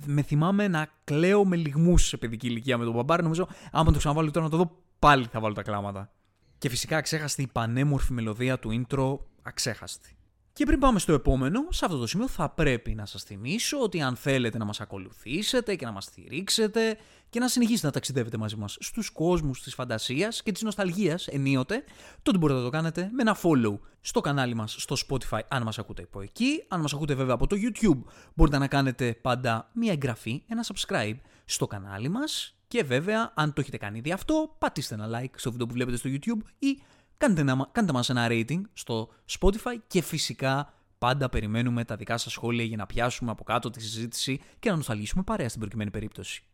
Με 0.06 0.22
θυμάμαι 0.22 0.68
να 0.68 0.88
κλαίω 1.04 1.44
με 1.44 1.56
λιγμούς 1.56 2.06
σε 2.06 2.16
παιδική 2.16 2.46
ηλικία 2.46 2.78
με 2.78 2.84
τον 2.84 2.94
μπαμπάρα. 2.94 3.22
Νομίζω, 3.22 3.48
άμα 3.72 3.92
το 3.92 3.98
ξαναβάλω 3.98 4.30
τώρα 4.30 4.44
να 4.44 4.50
το 4.50 4.56
δω, 4.56 4.76
πάλι 4.98 5.26
θα 5.26 5.40
βάλω 5.40 5.54
τα 5.54 5.62
κλάματα. 5.62 6.12
Και 6.58 6.68
φυσικά 6.68 6.96
αξέχαστη 6.96 7.42
η 7.42 7.46
πανέμορφη 7.46 8.12
μελωδία 8.12 8.58
του 8.58 8.84
intro, 8.86 9.18
αξέχαστη. 9.42 10.16
Και 10.52 10.64
πριν 10.64 10.78
πάμε 10.78 10.98
στο 10.98 11.12
επόμενο, 11.12 11.66
σε 11.70 11.84
αυτό 11.84 11.98
το 11.98 12.06
σημείο 12.06 12.28
θα 12.28 12.48
πρέπει 12.48 12.94
να 12.94 13.06
σας 13.06 13.22
θυμίσω 13.22 13.78
ότι 13.78 14.00
αν 14.00 14.16
θέλετε 14.16 14.58
να 14.58 14.64
μας 14.64 14.80
ακολουθήσετε 14.80 15.74
και 15.74 15.84
να 15.84 15.92
μας 15.92 16.04
στηρίξετε 16.04 16.98
και 17.28 17.40
να 17.40 17.48
συνεχίσετε 17.48 17.86
να 17.86 17.92
ταξιδεύετε 17.92 18.36
μαζί 18.36 18.56
μας 18.56 18.76
στους 18.80 19.10
κόσμους 19.10 19.62
της 19.62 19.74
φαντασίας 19.74 20.42
και 20.42 20.52
της 20.52 20.62
νοσταλγίας 20.62 21.26
ενίοτε, 21.26 21.84
τότε 22.22 22.38
μπορείτε 22.38 22.58
να 22.58 22.64
το 22.64 22.70
κάνετε 22.70 23.10
με 23.12 23.22
ένα 23.22 23.36
follow 23.42 23.78
στο 24.00 24.20
κανάλι 24.20 24.54
μας 24.54 24.76
στο 24.78 24.96
Spotify 25.08 25.40
αν 25.48 25.62
μας 25.62 25.78
ακούτε 25.78 26.02
από 26.02 26.20
εκεί. 26.20 26.64
Αν 26.68 26.80
μας 26.80 26.94
ακούτε 26.94 27.14
βέβαια 27.14 27.34
από 27.34 27.46
το 27.46 27.56
YouTube 27.56 28.00
μπορείτε 28.34 28.58
να 28.58 28.66
κάνετε 28.66 29.14
πάντα 29.14 29.70
μια 29.72 29.92
εγγραφή, 29.92 30.42
ένα 30.46 30.64
subscribe 30.64 31.16
στο 31.44 31.66
κανάλι 31.66 32.08
μας 32.08 32.54
και 32.68 32.82
βέβαια 32.82 33.32
αν 33.34 33.52
το 33.52 33.60
έχετε 33.60 33.76
κάνει 33.76 33.98
ήδη 33.98 34.12
αυτό 34.12 34.54
πατήστε 34.58 34.94
ένα 34.94 35.20
like 35.20 35.34
στο 35.36 35.50
βίντεο 35.50 35.66
που 35.66 35.72
βλέπετε 35.72 35.96
στο 35.96 36.10
YouTube 36.12 36.46
ή 36.58 36.82
κάντε, 37.20 37.40
ένα, 37.40 37.68
κάντε 37.72 37.92
μας 37.92 38.08
ένα 38.08 38.26
rating 38.30 38.60
στο 38.72 39.08
Spotify 39.38 39.76
και 39.86 40.02
φυσικά 40.02 40.74
πάντα 40.98 41.28
περιμένουμε 41.28 41.84
τα 41.84 41.96
δικά 41.96 42.18
σας 42.18 42.32
σχόλια 42.32 42.64
για 42.64 42.76
να 42.76 42.86
πιάσουμε 42.86 43.30
από 43.30 43.44
κάτω 43.44 43.70
τη 43.70 43.82
συζήτηση 43.82 44.40
και 44.58 44.70
να 44.70 44.76
νοσταλγήσουμε 44.76 45.22
παρέα 45.22 45.48
στην 45.48 45.60
προκειμένη 45.60 45.90
περίπτωση. 45.90 46.44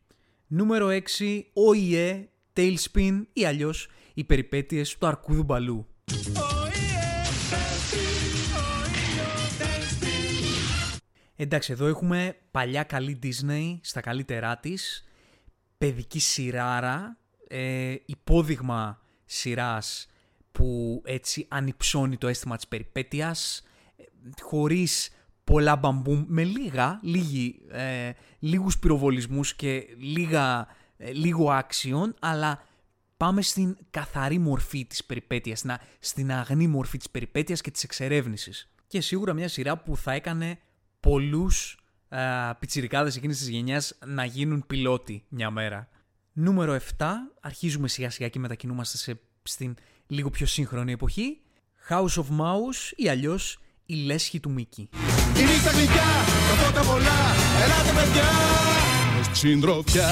Νούμερο 0.46 0.88
6. 1.18 1.40
ΟΗΕ, 1.52 2.28
Tailspin 2.56 3.22
ή 3.32 3.46
αλλιώς 3.46 3.88
οι 4.14 4.24
περιπέτειες 4.24 4.98
του 4.98 5.06
Αρκούδου 5.06 5.42
Μπαλού. 5.42 5.86
Εντάξει, 11.36 11.72
εδώ 11.72 11.86
έχουμε 11.86 12.36
παλιά 12.50 12.82
καλή 12.82 13.18
Disney 13.22 13.78
στα 13.80 14.00
καλύτερά 14.00 14.56
της, 14.56 15.08
παιδική 15.78 16.18
σειράρα, 16.18 17.18
ε, 17.48 17.94
υπόδειγμα 18.06 19.00
σειράς 19.24 20.06
που 20.56 21.02
έτσι 21.04 21.46
ανυψώνει 21.48 22.16
το 22.16 22.28
αίσθημα 22.28 22.56
της 22.56 22.68
περιπέτειας, 22.68 23.62
χωρίς 24.42 25.10
πολλά 25.44 25.76
μπαμπούμ, 25.76 26.24
με 26.26 26.44
λίγα, 26.44 27.00
λίγοι, 27.02 27.60
ε, 27.70 28.10
λίγους 28.38 28.78
πυροβολισμούς 28.78 29.54
και 29.54 29.86
λίγα, 29.98 30.66
ε, 30.96 31.12
λίγο 31.12 31.50
άξιον, 31.50 32.14
αλλά 32.20 32.64
πάμε 33.16 33.42
στην 33.42 33.76
καθαρή 33.90 34.38
μορφή 34.38 34.84
της 34.84 35.04
περιπέτειας, 35.04 35.58
στην, 35.58 35.72
στην 35.98 36.32
αγνή 36.32 36.66
μορφή 36.66 36.98
της 36.98 37.10
περιπέτειας 37.10 37.60
και 37.60 37.70
της 37.70 37.82
εξερεύνησης. 37.82 38.70
Και 38.86 39.00
σίγουρα 39.00 39.32
μια 39.32 39.48
σειρά 39.48 39.78
που 39.78 39.96
θα 39.96 40.12
έκανε 40.12 40.58
πολλούς 41.00 41.78
ε, 42.08 42.18
πιτσιρικάδες 42.58 43.16
εκείνης 43.16 43.38
της 43.38 43.48
γενιάς 43.48 43.98
να 44.06 44.24
γίνουν 44.24 44.64
πιλότοι 44.66 45.24
μια 45.28 45.50
μέρα. 45.50 45.88
Νούμερο 46.32 46.78
7, 46.98 47.06
αρχίζουμε 47.40 47.88
σιγά 47.88 48.10
σιγά 48.10 48.28
και 48.28 48.38
μετακινούμαστε 48.38 48.96
σε, 48.96 49.20
στην 49.42 49.76
λίγο 50.06 50.30
πιο 50.30 50.46
σύγχρονη 50.46 50.92
εποχή, 50.92 51.40
House 51.88 52.14
of 52.14 52.24
Mouse 52.40 52.92
ή 52.96 53.08
αλλιώς 53.08 53.58
η 53.86 53.94
λέσχη 53.94 54.40
του 54.40 54.50
Μίκη. 54.50 54.88
Η 55.38 55.42
νύχτα 55.42 55.70
γλυκιά, 55.70 56.04
τα 56.48 56.54
φώτα 56.54 56.80
πολλά, 56.80 57.34
ελάτε 57.62 57.92
παιδιά, 58.00 59.34
συντροφιά. 59.34 60.08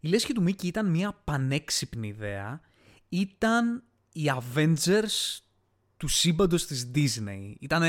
Η 0.00 0.08
λέσχη 0.08 0.32
του 0.32 0.42
Μίκη 0.42 0.66
ήταν 0.66 0.90
μια 0.90 1.20
πανέξυπνη 1.24 2.08
ιδέα. 2.08 2.60
Ήταν 3.08 3.84
οι 4.12 4.30
Avengers 4.34 5.40
του 5.96 6.08
σύμπαντος 6.08 6.66
της 6.66 6.90
Disney. 6.94 7.54
Ήταν 7.60 7.82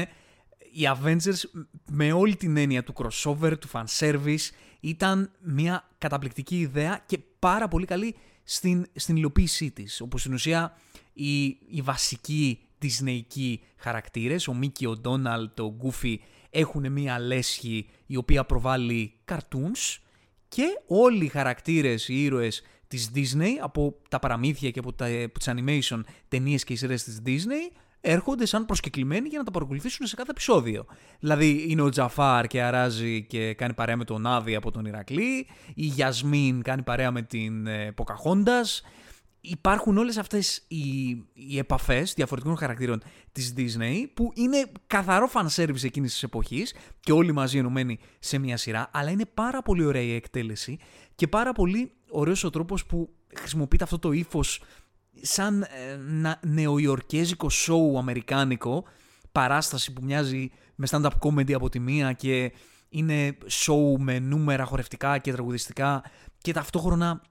οι 0.73 0.82
Avengers 0.95 1.62
με 1.91 2.12
όλη 2.12 2.36
την 2.36 2.58
έννοια 2.58 2.84
του 2.84 2.93
crossover, 2.97 3.53
του 3.60 3.69
fanservice. 3.71 4.49
Ήταν 4.80 5.32
μια 5.41 5.89
καταπληκτική 5.97 6.60
ιδέα 6.60 7.03
και 7.06 7.19
πάρα 7.39 7.67
πολύ 7.67 7.86
καλή 7.86 8.15
στην, 8.50 8.86
στην 8.96 9.16
υλοποίησή 9.16 9.72
της. 9.72 10.02
Όπως 10.02 10.22
στην 10.22 10.34
ουσία 10.34 10.78
οι, 11.14 11.46
οι 11.46 11.82
βασικοί 11.84 12.60
Disneyικοί 12.82 13.56
χαρακτήρες, 13.78 14.48
ο 14.48 14.54
Μίκη, 14.54 14.86
ο 14.86 14.98
Ντόναλτ, 14.98 15.60
ο 15.60 15.74
Γκούφι 15.78 16.22
έχουν 16.50 16.92
μία 16.92 17.20
λέσχη 17.20 17.90
η 18.06 18.16
οποία 18.16 18.46
προβάλλει 18.46 19.14
cartoons 19.26 19.98
και 20.48 20.64
όλοι 20.88 21.26
οι 21.26 21.28
χαρακτήρες, 21.28 22.08
οι 22.08 22.24
ήρωες 22.24 22.62
της 22.88 23.12
Disney 23.16 23.50
από 23.62 23.98
τα 24.10 24.20
παραμύθια 24.20 24.72
και 24.72 24.80
από, 24.80 24.94
τα, 24.94 25.06
από 25.24 25.40
τις 25.40 25.48
animation 25.50 26.02
ταινίες 26.28 26.64
και 26.64 26.74
οι 26.74 26.76
σειρές 26.76 27.04
της 27.04 27.22
Disney 27.26 27.78
έρχονται 28.10 28.46
σαν 28.46 28.65
προσκεκλημένοι 28.65 29.28
για 29.28 29.38
να 29.38 29.43
τα 29.43 29.52
παρακολουθήσουν 29.52 30.06
σε 30.06 30.15
κάθε 30.15 30.32
επεισόδιο. 30.32 30.86
Δηλαδή 31.20 31.65
είναι 31.70 31.82
ο 31.82 31.89
Τζαφάρ 31.89 32.48
και 32.48 32.62
αράζει 32.62 33.24
και 33.24 33.54
κάνει 33.54 33.74
παρέα 33.74 33.98
με 33.98 34.04
τον 34.04 34.26
Άδη 34.26 34.56
από 34.56 34.72
τον 34.72 34.86
Ηρακλή, 34.86 35.48
η 35.76 35.86
Γιασμίν 35.86 36.62
κάνει 36.62 36.82
παρέα 36.82 37.12
με 37.12 37.22
την 37.22 37.67
ε, 37.67 37.91
Ποκαχόντας. 37.91 38.82
Υπάρχουν 39.41 39.98
όλες 39.98 40.17
αυτές 40.17 40.63
οι, 40.67 41.10
οι 41.34 41.58
επαφές 41.58 42.13
διαφορετικών 42.13 42.58
χαρακτήρων 42.58 43.02
της 43.32 43.54
Disney 43.58 44.06
που 44.13 44.32
είναι 44.34 44.72
καθαρό 44.88 45.30
fan 45.34 45.48
service 45.56 45.84
εκείνης 45.84 46.12
της 46.12 46.24
εποχής 46.24 46.74
και 47.00 47.12
όλοι 47.12 47.32
μαζί 47.32 47.58
ενωμένοι 47.58 48.00
σε 48.20 48.38
μια 48.38 48.58
σειρά, 48.58 48.89
αλλά 48.93 49.10
είναι 49.10 49.26
πάρα 49.34 49.62
πολύ 49.62 49.86
ωραία 49.86 50.02
η 50.02 50.13
εκτέλεση 50.13 50.78
και 51.15 51.28
πάρα 51.28 51.54
πολύ 51.54 51.91
ωραίος 52.10 52.43
ο 52.43 52.50
τρόπος 52.50 52.86
που 52.86 53.10
χρησιμοποιείται 53.36 53.84
αυτό 53.84 54.00
το 54.00 54.12
ύφος 54.12 54.62
σαν 55.21 55.62
ε, 55.62 55.67
νεοϊορκέζικο 56.41 57.49
σοου 57.49 57.97
αμερικάνικο, 57.97 58.84
παράσταση 59.32 59.93
που 59.93 60.03
μοιάζει 60.03 60.51
με 60.75 60.88
stand-up 60.89 61.12
comedy 61.19 61.51
από 61.53 61.69
τη 61.69 61.80
μία 61.80 62.13
και 62.13 62.51
είναι 62.89 63.38
show 63.49 63.97
με 63.99 64.19
νούμερα 64.19 64.65
χορευτικά 64.65 65.17
και 65.17 65.32
τραγουδιστικά 65.32 66.03
και 66.38 66.53
ταυτόχρονα 66.53 67.21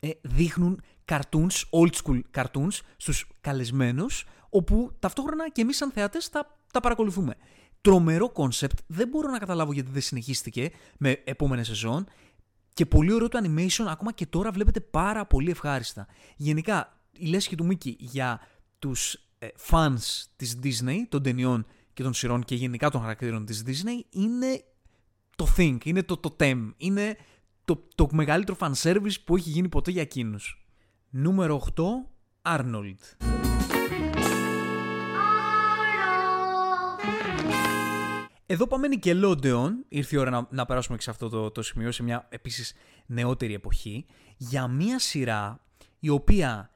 ε, 0.00 0.10
δείχνουν 0.20 0.82
cartoons, 1.04 1.62
old 1.70 1.90
school 2.02 2.20
cartoons 2.34 2.80
στους 2.96 3.26
καλεσμένους 3.40 4.26
όπου 4.48 4.92
ταυτόχρονα 4.98 5.50
και 5.50 5.60
εμείς 5.60 5.76
σαν 5.76 5.90
θεατές 5.90 6.28
τα, 6.28 6.58
τα 6.72 6.80
παρακολουθούμε. 6.80 7.34
Τρομερό 7.80 8.30
concept, 8.30 8.78
δεν 8.86 9.08
μπορώ 9.08 9.30
να 9.30 9.38
καταλάβω 9.38 9.72
γιατί 9.72 9.90
δεν 9.90 10.02
συνεχίστηκε 10.02 10.70
με 10.98 11.22
επόμενη 11.24 11.64
σεζόν 11.64 12.06
και 12.74 12.86
πολύ 12.86 13.12
ωραίο 13.12 13.28
το 13.28 13.38
animation, 13.42 13.84
ακόμα 13.88 14.12
και 14.12 14.26
τώρα 14.26 14.50
βλέπεται 14.50 14.80
πάρα 14.80 15.26
πολύ 15.26 15.50
ευχάριστα. 15.50 16.06
Γενικά, 16.36 16.97
η 17.18 17.26
λέσχη 17.26 17.54
του 17.54 17.64
Μίκη 17.64 17.96
για 17.98 18.40
τους 18.78 19.14
ε, 19.38 19.48
fans 19.70 20.24
της 20.36 20.58
Disney, 20.62 20.96
των 21.08 21.22
ταινιών 21.22 21.66
και 21.92 22.02
των 22.02 22.14
σειρών 22.14 22.44
και 22.44 22.54
γενικά 22.54 22.90
των 22.90 23.00
χαρακτήρων 23.00 23.44
της 23.44 23.62
Disney 23.66 24.04
είναι 24.10 24.64
το 25.36 25.46
thing, 25.56 25.76
είναι 25.84 26.02
το 26.02 26.20
totem, 26.22 26.70
είναι 26.76 27.16
το, 27.64 27.88
το 27.94 28.08
μεγαλύτερο 28.12 28.56
fan 28.60 28.72
service 28.82 29.14
που 29.24 29.36
έχει 29.36 29.50
γίνει 29.50 29.68
ποτέ 29.68 29.90
για 29.90 30.02
εκείνους. 30.02 30.66
Νούμερο 31.10 31.62
8, 31.76 31.82
Arnold. 32.42 33.28
Εδώ 38.46 38.66
πάμε 38.66 38.88
Nickelodeon, 38.90 39.70
ήρθε 39.88 40.16
η 40.16 40.18
ώρα 40.18 40.30
να, 40.30 40.48
να 40.50 40.66
περάσουμε 40.66 40.96
και 40.96 41.02
σε 41.02 41.10
αυτό 41.10 41.28
το, 41.28 41.50
το 41.50 41.62
σημείο, 41.62 41.92
σε 41.92 42.02
μια 42.02 42.26
επίσης 42.30 42.74
νεότερη 43.06 43.54
εποχή, 43.54 44.06
για 44.36 44.68
μια 44.68 44.98
σειρά 44.98 45.60
η 45.98 46.08
οποία 46.08 46.70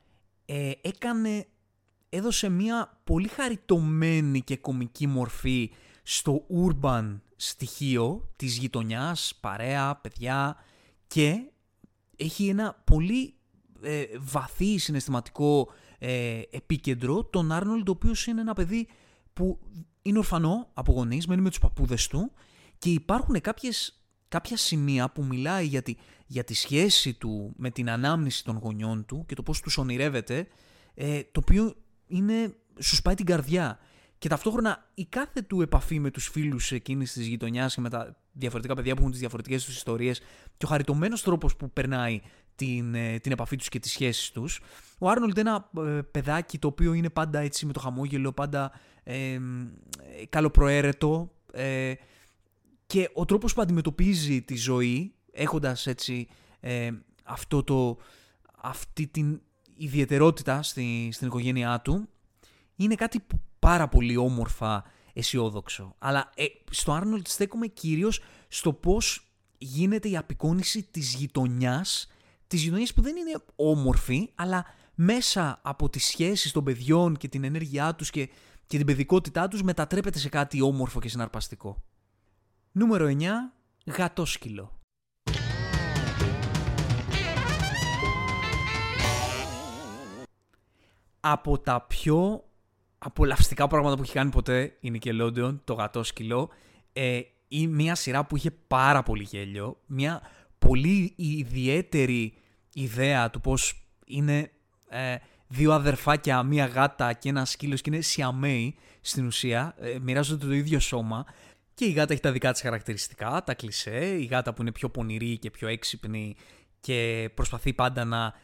ε, 0.54 0.70
έκανε 0.80 1.46
έδωσε 2.08 2.48
μια 2.48 3.00
πολύ 3.04 3.28
χαριτωμένη 3.28 4.42
και 4.42 4.56
κομική 4.56 5.06
μορφή 5.06 5.70
στο 6.02 6.46
urban 6.66 7.20
στοιχείο 7.36 8.32
της 8.36 8.56
γειτονιάς, 8.56 9.38
παρέα, 9.40 9.96
παιδιά 9.96 10.56
και 11.06 11.50
έχει 12.16 12.48
ένα 12.48 12.82
πολύ 12.84 13.34
ε, 13.82 14.04
βαθύ 14.18 14.78
συναισθηματικό 14.78 15.68
ε, 15.98 16.40
επίκεντρο. 16.50 17.24
Τον 17.24 17.52
Άρνολντ, 17.52 17.88
ο 17.88 17.92
οποίος 17.92 18.26
είναι 18.26 18.40
ένα 18.40 18.52
παιδί 18.52 18.88
που 19.32 19.58
είναι 20.02 20.18
ορφανό 20.18 20.70
από 20.74 20.92
γονείς, 20.92 21.26
μένει 21.26 21.40
με 21.40 21.48
τους 21.48 21.58
παππούδες 21.58 22.06
του 22.06 22.32
και 22.78 22.90
υπάρχουν 22.90 23.40
κάποιες, 23.40 24.02
κάποια 24.28 24.56
σημεία 24.56 25.10
που 25.10 25.24
μιλάει 25.24 25.66
για 25.66 25.82
τη, 25.82 25.94
για 26.32 26.44
τη 26.44 26.54
σχέση 26.54 27.14
του 27.14 27.52
με 27.56 27.70
την 27.70 27.90
ανάμνηση 27.90 28.44
των 28.44 28.56
γονιών 28.56 29.04
του 29.04 29.24
και 29.26 29.34
το 29.34 29.42
πώς 29.42 29.60
τους 29.60 29.78
ονειρεύεται, 29.78 30.46
ε, 30.94 31.20
το 31.32 31.40
οποίο 31.42 31.74
είναι, 32.06 32.54
σου 32.78 32.94
σπάει 32.94 33.14
την 33.14 33.26
καρδιά. 33.26 33.78
Και 34.18 34.28
ταυτόχρονα 34.28 34.90
η 34.94 35.04
κάθε 35.04 35.42
του 35.42 35.62
επαφή 35.62 35.98
με 35.98 36.10
τους 36.10 36.28
φίλους 36.28 36.72
εκείνης 36.72 37.12
της 37.12 37.26
γειτονιάς 37.26 37.74
και 37.74 37.80
με 37.80 37.88
τα 37.88 38.16
διαφορετικά 38.32 38.74
παιδιά 38.74 38.92
που 38.94 38.98
έχουν 38.98 39.10
τις 39.10 39.20
διαφορετικές 39.20 39.64
τους 39.64 39.76
ιστορίες 39.76 40.20
και 40.56 40.64
ο 40.64 40.68
χαριτωμένος 40.68 41.22
τρόπος 41.22 41.56
που 41.56 41.70
περνάει 41.70 42.20
την, 42.54 42.94
ε, 42.94 43.18
την 43.18 43.32
επαφή 43.32 43.56
τους 43.56 43.68
και 43.68 43.78
τις 43.78 43.90
σχέσεις 43.90 44.30
τους. 44.30 44.60
Ο 44.98 45.08
Άρνολντ 45.08 45.38
είναι 45.38 45.50
ένα 45.50 45.88
ε, 45.88 46.00
παιδάκι 46.02 46.58
το 46.58 46.66
οποίο 46.66 46.92
είναι 46.92 47.10
πάντα 47.10 47.38
έτσι 47.38 47.66
με 47.66 47.72
το 47.72 47.80
χαμόγελο, 47.80 48.32
πάντα 48.32 48.72
ε, 49.02 49.38
καλοπροαίρετο 50.28 51.32
ε, 51.52 51.92
και 52.86 53.10
ο 53.12 53.24
τρόπος 53.24 53.54
που 53.54 53.60
αντιμετωπίζει 53.60 54.42
τη 54.42 54.56
ζωή 54.56 55.14
έχοντας 55.32 55.86
έτσι 55.86 56.28
ε, 56.60 56.90
αυτό 57.24 57.62
το, 57.62 57.96
αυτή 58.62 59.06
την 59.06 59.40
ιδιαιτερότητα 59.76 60.62
στη, 60.62 61.08
στην 61.12 61.26
οικογένειά 61.26 61.80
του 61.80 62.08
είναι 62.76 62.94
κάτι 62.94 63.26
πάρα 63.58 63.88
πολύ 63.88 64.16
όμορφα 64.16 64.84
αισιόδοξο. 65.12 65.94
Αλλά 65.98 66.30
ε, 66.34 66.44
στο 66.70 66.92
Άρνολτ 66.92 67.26
στέκομαι 67.26 67.66
κυρίως 67.66 68.20
στο 68.48 68.72
πώς 68.72 69.26
γίνεται 69.58 70.08
η 70.08 70.16
απεικόνηση 70.16 70.82
της 70.90 71.14
γειτονιάς, 71.14 72.10
της 72.46 72.62
γειτονιάς 72.62 72.94
που 72.94 73.02
δεν 73.02 73.16
είναι 73.16 73.42
όμορφη, 73.56 74.30
αλλά 74.34 74.64
μέσα 74.94 75.60
από 75.62 75.88
τις 75.88 76.04
σχέσεις 76.04 76.52
των 76.52 76.64
παιδιών 76.64 77.16
και 77.16 77.28
την 77.28 77.44
ενέργειά 77.44 77.94
τους 77.94 78.10
και, 78.10 78.28
και 78.66 78.76
την 78.76 78.86
παιδικότητά 78.86 79.48
τους 79.48 79.62
μετατρέπεται 79.62 80.18
σε 80.18 80.28
κάτι 80.28 80.60
όμορφο 80.60 81.00
και 81.00 81.08
συναρπαστικό. 81.08 81.82
Νούμερο 82.72 83.06
9. 83.06 83.24
Γατόσκυλο. 83.86 84.81
Από 91.24 91.58
τα 91.58 91.80
πιο 91.80 92.44
απολαυστικά 92.98 93.66
πράγματα 93.66 93.96
που 93.96 94.02
έχει 94.02 94.12
κάνει 94.12 94.30
ποτέ 94.30 94.76
η 94.80 94.92
Nickelodeon, 94.94 95.58
το 95.64 95.74
γατόσκυλο, 95.74 96.48
ε, 96.92 97.20
ή 97.48 97.66
μια 97.66 97.94
σειρά 97.94 98.24
που 98.24 98.36
είχε 98.36 98.50
πάρα 98.50 99.02
πολύ 99.02 99.22
γέλιο, 99.22 99.76
μια 99.86 100.22
πολύ 100.58 101.12
ιδιαίτερη 101.16 102.34
ιδέα 102.74 103.30
του 103.30 103.40
πώς 103.40 103.86
είναι 104.06 104.50
ε, 104.88 105.16
δύο 105.48 105.72
αδερφάκια, 105.72 106.42
μία 106.42 106.66
γάτα 106.66 107.12
και 107.12 107.28
ένα 107.28 107.44
σκύλος 107.44 107.80
και 107.80 107.90
είναι 107.92 108.00
σιαμέοι 108.00 108.76
στην 109.00 109.26
ουσία, 109.26 109.74
ε, 109.80 109.98
μοιράζονται 110.00 110.46
το 110.46 110.52
ίδιο 110.52 110.80
σώμα 110.80 111.24
και 111.74 111.84
η 111.84 111.90
γάτα 111.90 112.12
έχει 112.12 112.22
τα 112.22 112.32
δικά 112.32 112.52
της 112.52 112.60
χαρακτηριστικά, 112.60 113.42
τα 113.44 113.54
κλισέ, 113.54 114.16
η 114.18 114.24
γάτα 114.24 114.54
που 114.54 114.62
είναι 114.62 114.72
πιο 114.72 114.88
πονηρή 114.88 115.38
και 115.38 115.50
πιο 115.50 115.68
έξυπνη 115.68 116.36
και 116.80 117.30
προσπαθεί 117.34 117.72
πάντα 117.72 118.04
να 118.04 118.34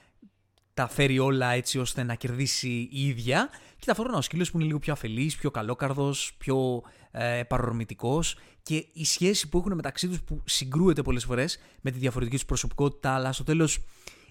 τα 0.79 0.89
φέρει 0.89 1.19
όλα 1.19 1.51
έτσι 1.51 1.79
ώστε 1.79 2.03
να 2.03 2.15
κερδίσει 2.15 2.89
η 2.91 3.07
ίδια 3.07 3.49
και 3.77 3.85
ταυτόχρονα 3.87 4.19
ο 4.19 4.21
σκύλος 4.21 4.51
που 4.51 4.57
είναι 4.57 4.67
λίγο 4.67 4.79
πιο 4.79 4.93
αφελής, 4.93 5.37
πιο 5.37 5.51
καλόκαρδος, 5.51 6.35
πιο 6.39 6.83
ε, 7.11 7.43
παρορμητικός 7.43 8.37
και 8.63 8.87
η 8.93 9.05
σχέση 9.05 9.49
που 9.49 9.59
έχουν 9.59 9.75
μεταξύ 9.75 10.09
τους 10.09 10.23
που 10.23 10.43
συγκρούεται 10.45 11.03
πολλές 11.03 11.25
φορές 11.25 11.59
με 11.81 11.91
τη 11.91 11.99
διαφορετική 11.99 12.37
τους 12.37 12.45
προσωπικότητα 12.45 13.15
αλλά 13.15 13.33
στο 13.33 13.45
τέλος 13.45 13.79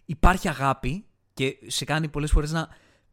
υπάρχει 0.06 0.48
αγάπη 0.48 1.06
και 1.34 1.58
σε 1.68 1.86
κάνει 1.86 2.08
πολλές 2.08 2.32
φορές 2.32 2.52
να, 2.52 2.68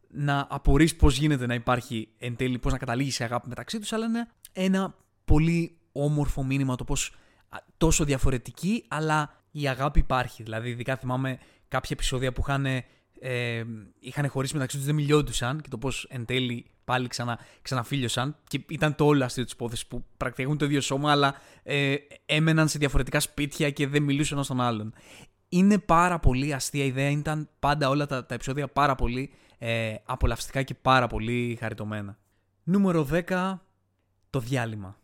να 0.09 0.47
απορείς 0.51 0.97
πώς 0.97 1.16
γίνεται 1.16 1.47
να 1.47 1.55
υπάρχει 1.55 2.09
εν 2.18 2.37
τέλει, 2.37 2.59
πώς 2.59 2.73
να 2.73 2.79
καταλήγει 2.79 3.11
σε 3.11 3.25
αγάπη 3.25 3.49
μεταξύ 3.49 3.79
τους 3.79 3.92
αλλά 3.92 4.07
είναι 4.07 4.29
ένα 4.53 4.94
πολύ 5.25 5.77
όμορφο 5.92 6.44
μήνυμα 6.44 6.77
το 6.77 6.85
πώς 6.85 7.14
τόσο 7.77 8.05
διαφορετική 8.05 8.85
αλλά 8.88 9.42
η 9.51 9.68
αγάπη 9.68 9.99
υπάρχει. 9.99 10.42
Δηλαδή 10.42 10.68
ειδικά 10.68 10.97
θυμάμαι 10.97 11.38
κάποια 11.68 11.90
επεισόδια 11.92 12.33
που 12.33 12.40
είχαν 12.47 12.66
ε, 13.26 13.64
είχαν 13.98 14.28
χωρίσει 14.28 14.54
μεταξύ 14.54 14.76
τους, 14.76 14.87
δεν 14.87 14.94
μιλιόντουσαν 14.94 15.60
και 15.60 15.68
το 15.68 15.78
πώς 15.78 16.06
εν 16.10 16.24
τέλει 16.24 16.66
πάλι 16.84 17.08
ξανα, 17.08 17.38
ξαναφίλιωσαν. 17.62 18.37
Και 18.48 18.64
ήταν 18.68 18.94
το 18.94 19.04
όλο 19.04 19.24
αστείο 19.24 19.44
της 19.44 19.52
υπόθεσης 19.52 19.87
που 19.87 20.04
πρακτικούν 20.16 20.58
το 20.58 20.64
ίδιο 20.64 20.80
σώμα, 20.80 21.10
αλλά 21.10 21.34
ε, 21.62 21.94
έμεναν 22.26 22.68
σε 22.68 22.78
διαφορετικά 22.78 23.20
σπίτια 23.20 23.70
και 23.70 23.87
δεν 23.87 24.02
μιλούσαν 24.02 24.38
ένα 24.38 24.46
τον 24.46 24.60
άλλον. 24.60 24.94
Είναι 25.48 25.78
πάρα 25.78 26.18
πολύ 26.18 26.54
αστεία 26.54 26.84
ιδέα. 26.84 27.10
Ήταν 27.10 27.48
πάντα 27.58 27.88
όλα 27.88 28.06
τα, 28.06 28.26
τα 28.26 28.34
επεισόδια 28.34 28.68
πάρα 28.68 28.94
πολύ 28.94 29.32
ε, 29.58 29.94
απολαυστικά 30.04 30.62
και 30.62 30.74
πάρα 30.74 31.06
πολύ 31.06 31.56
χαριτωμένα. 31.60 32.18
Νούμερο 32.62 33.08
10. 33.28 33.58
Το 34.30 34.40
διάλειμμα. 34.40 34.98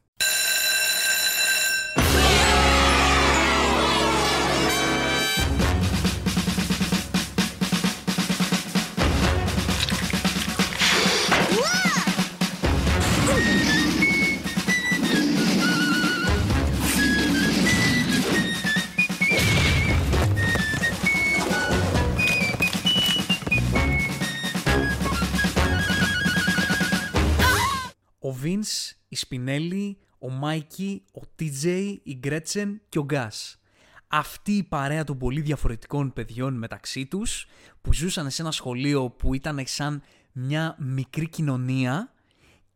Vince, 28.61 28.97
η 29.09 29.17
Σπινέλη, 29.17 29.99
ο 30.19 30.31
Μάικη, 30.31 31.03
ο 31.13 31.21
TJ, 31.39 31.97
η 32.03 32.15
Γκρέτσεν 32.15 32.81
και 32.89 32.99
ο 32.99 33.05
Γκάς. 33.05 33.61
Αυτή 34.09 34.53
η 34.53 34.63
παρέα 34.63 35.05
των 35.05 35.19
πολύ 35.19 35.41
διαφορετικών 35.41 36.13
παιδιών 36.13 36.55
μεταξύ 36.55 37.07
τους 37.07 37.47
που 37.81 37.93
ζούσαν 37.93 38.31
σε 38.31 38.43
ένα 38.43 38.51
σχολείο 38.51 39.11
που 39.11 39.35
ήταν 39.35 39.63
σαν 39.65 40.03
μια 40.33 40.77
μικρή 40.79 41.29
κοινωνία 41.29 42.13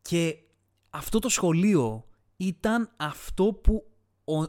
και 0.01 0.37
αυτό 0.89 1.19
το 1.19 1.29
σχολείο 1.29 2.05
ήταν 2.37 2.89
αυτό 2.97 3.53
που 3.53 3.83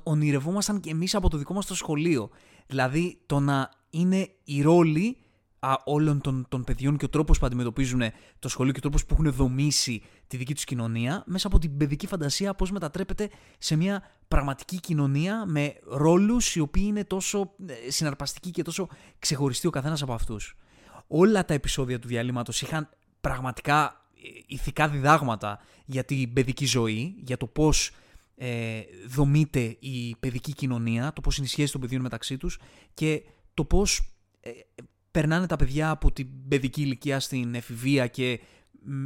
ονειρευόμασταν 0.02 0.80
και 0.80 0.90
εμείς 0.90 1.14
από 1.14 1.28
το 1.28 1.36
δικό 1.36 1.54
μας 1.54 1.66
το 1.66 1.74
σχολείο. 1.74 2.30
Δηλαδή 2.66 3.20
το 3.26 3.40
να 3.40 3.70
είναι 3.90 4.28
η 4.44 4.62
ρόλη 4.62 5.16
α, 5.58 5.74
όλων 5.84 6.20
των, 6.20 6.46
των 6.48 6.64
παιδιών 6.64 6.96
και 6.96 7.04
ο 7.04 7.08
τρόπος 7.08 7.38
που 7.38 7.46
αντιμετωπίζουν 7.46 8.02
το 8.38 8.48
σχολείο 8.48 8.72
και 8.72 8.78
ο 8.78 8.82
τρόπος 8.82 9.06
που 9.06 9.14
έχουν 9.18 9.32
δομήσει 9.32 10.02
τη 10.26 10.36
δική 10.36 10.54
τους 10.54 10.64
κοινωνία 10.64 11.22
μέσα 11.26 11.46
από 11.46 11.58
την 11.58 11.76
παιδική 11.76 12.06
φαντασία 12.06 12.54
πώς 12.54 12.70
μετατρέπεται 12.70 13.30
σε 13.58 13.76
μια 13.76 14.02
πραγματική 14.28 14.80
κοινωνία 14.80 15.44
με 15.46 15.74
ρόλους 15.86 16.54
οι 16.54 16.60
οποίοι 16.60 16.84
είναι 16.86 17.04
τόσο 17.04 17.54
ε, 17.66 17.90
συναρπαστικοί 17.90 18.50
και 18.50 18.62
τόσο 18.62 18.88
ξεχωριστοί 19.18 19.66
ο 19.66 19.70
καθένας 19.70 20.02
από 20.02 20.12
αυτούς. 20.12 20.56
Όλα 21.06 21.44
τα 21.44 21.54
επεισόδια 21.54 21.98
του 21.98 22.08
διαλύματος 22.08 22.62
είχαν 22.62 22.88
πραγματικά 23.20 24.06
ε, 24.14 24.28
ηθικά 24.46 24.88
διδάγματα 24.88 25.58
για 25.84 26.04
την 26.04 26.32
παιδική 26.32 26.66
ζωή, 26.66 27.14
για 27.18 27.36
το 27.36 27.46
πώς 27.46 27.90
ε, 28.36 28.80
δομείται 29.06 29.76
η 29.78 30.16
παιδική 30.20 30.52
κοινωνία, 30.52 31.12
το 31.12 31.20
πώς 31.20 31.36
είναι 31.36 31.46
η 31.46 31.50
σχέση 31.50 31.72
των 31.72 31.80
παιδιών 31.80 32.02
μεταξύ 32.02 32.36
τους 32.36 32.58
και 32.94 33.22
το 33.54 33.64
πώς 33.64 34.12
ε, 34.40 34.50
περνάνε 35.16 35.46
τα 35.46 35.56
παιδιά 35.56 35.90
από 35.90 36.12
την 36.12 36.28
παιδική 36.48 36.82
ηλικία 36.82 37.20
στην 37.20 37.54
εφηβεία 37.54 38.06
και 38.06 38.40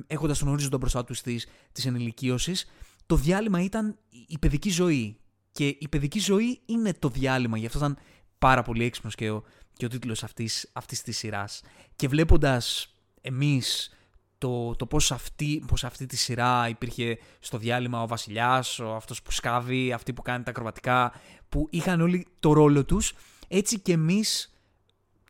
έχοντας 0.06 0.38
τον 0.38 0.48
ορίζοντα 0.48 0.76
μπροστά 0.76 1.04
τους 1.04 1.20
της, 1.20 1.46
της 1.72 1.86
ενηλικίωσης, 1.86 2.70
το 3.06 3.16
διάλειμμα 3.16 3.62
ήταν 3.62 3.98
η 4.26 4.38
παιδική 4.38 4.70
ζωή. 4.70 5.16
Και 5.52 5.66
η 5.66 5.88
παιδική 5.90 6.18
ζωή 6.18 6.60
είναι 6.66 6.92
το 6.92 7.08
διάλειμμα, 7.08 7.58
γι' 7.58 7.66
αυτό 7.66 7.78
ήταν 7.78 7.98
πάρα 8.38 8.62
πολύ 8.62 8.84
έξυπνος 8.84 9.14
και 9.14 9.30
ο, 9.30 9.42
και 9.72 9.84
ο 9.84 9.88
τίτλος 9.88 10.24
αυτής, 10.24 10.70
αυτής 10.72 11.02
της 11.02 11.18
σειράς. 11.18 11.62
Και 11.96 12.08
βλέποντας 12.08 12.94
εμείς 13.20 13.96
το, 14.38 14.74
το 14.76 14.86
πώς, 14.86 15.12
αυτή, 15.12 15.64
πώς 15.66 15.84
αυτή 15.84 16.06
τη 16.06 16.16
σειρά 16.16 16.68
υπήρχε 16.68 17.18
στο 17.38 17.58
διάλειμμα 17.58 18.02
ο 18.02 18.06
βασιλιάς, 18.06 18.78
ο 18.78 18.94
αυτός 18.94 19.22
που 19.22 19.32
σκάβει, 19.32 19.92
αυτοί 19.92 20.12
που 20.12 20.22
κάνει 20.22 20.44
τα 20.44 20.50
ακροβατικά, 20.50 21.12
που 21.48 21.68
είχαν 21.70 22.00
όλοι 22.00 22.26
το 22.40 22.52
ρόλο 22.52 22.84
τους, 22.84 23.12
έτσι 23.48 23.78
και 23.78 23.92
εμείς 23.92 24.50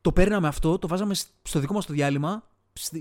το 0.01 0.13
παίρναμε 0.13 0.49
αυτό, 0.49 0.79
το 0.79 0.89
βάζαμε 0.89 1.15
στο 1.43 1.61
δικό 1.61 1.73
μας 1.73 1.87
το 1.87 1.93
διάλειμμα, 1.93 2.49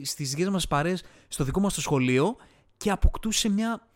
στις 0.04 0.30
δικές 0.30 0.50
μας 0.50 0.68
παρές, 0.68 1.04
στο 1.28 1.44
δικό 1.44 1.60
μας 1.60 1.74
το 1.74 1.82
σχολείο 1.82 2.36
και 2.78 2.92
αποκτούσε 2.92 3.50
μια, 3.50 3.88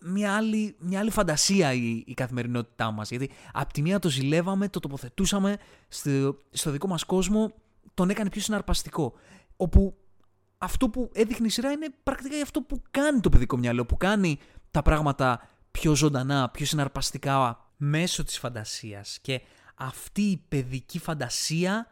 μια, 0.00 0.36
άλλη, 0.36 0.76
μια 0.78 0.98
άλλη 0.98 1.10
φαντασία 1.10 1.72
η, 1.72 2.02
η 2.06 2.14
καθημερινότητά 2.14 2.90
μας. 2.90 3.10
Γιατί 3.10 3.30
από 3.52 3.72
τη 3.72 3.82
μία 3.82 3.98
το 3.98 4.08
ζηλεύαμε, 4.08 4.68
το 4.68 4.80
τοποθετούσαμε 4.80 5.56
στο, 5.88 6.36
στο 6.50 6.70
δικό 6.70 6.88
μας 6.88 7.04
κόσμο, 7.04 7.52
τον 7.94 8.10
έκανε 8.10 8.30
πιο 8.30 8.40
συναρπαστικό. 8.40 9.12
Όπου 9.56 9.96
αυτό 10.58 10.88
που 10.88 11.10
έδειχνε 11.12 11.46
η 11.46 11.50
σειρά 11.50 11.70
είναι 11.70 11.88
πρακτικά 12.02 12.42
αυτό 12.42 12.62
που 12.62 12.82
κάνει 12.90 13.20
το 13.20 13.28
παιδικό 13.28 13.56
μυαλό, 13.56 13.86
που 13.86 13.96
κάνει 13.96 14.38
τα 14.70 14.82
πράγματα 14.82 15.48
πιο 15.70 15.94
ζωντανά, 15.94 16.48
πιο 16.50 16.66
συναρπαστικά 16.66 17.66
μέσω 17.76 18.24
της 18.24 18.38
φαντασίας. 18.38 19.18
Και 19.22 19.40
αυτή 19.74 20.22
η 20.22 20.44
παιδική 20.48 20.98
φαντασία 20.98 21.86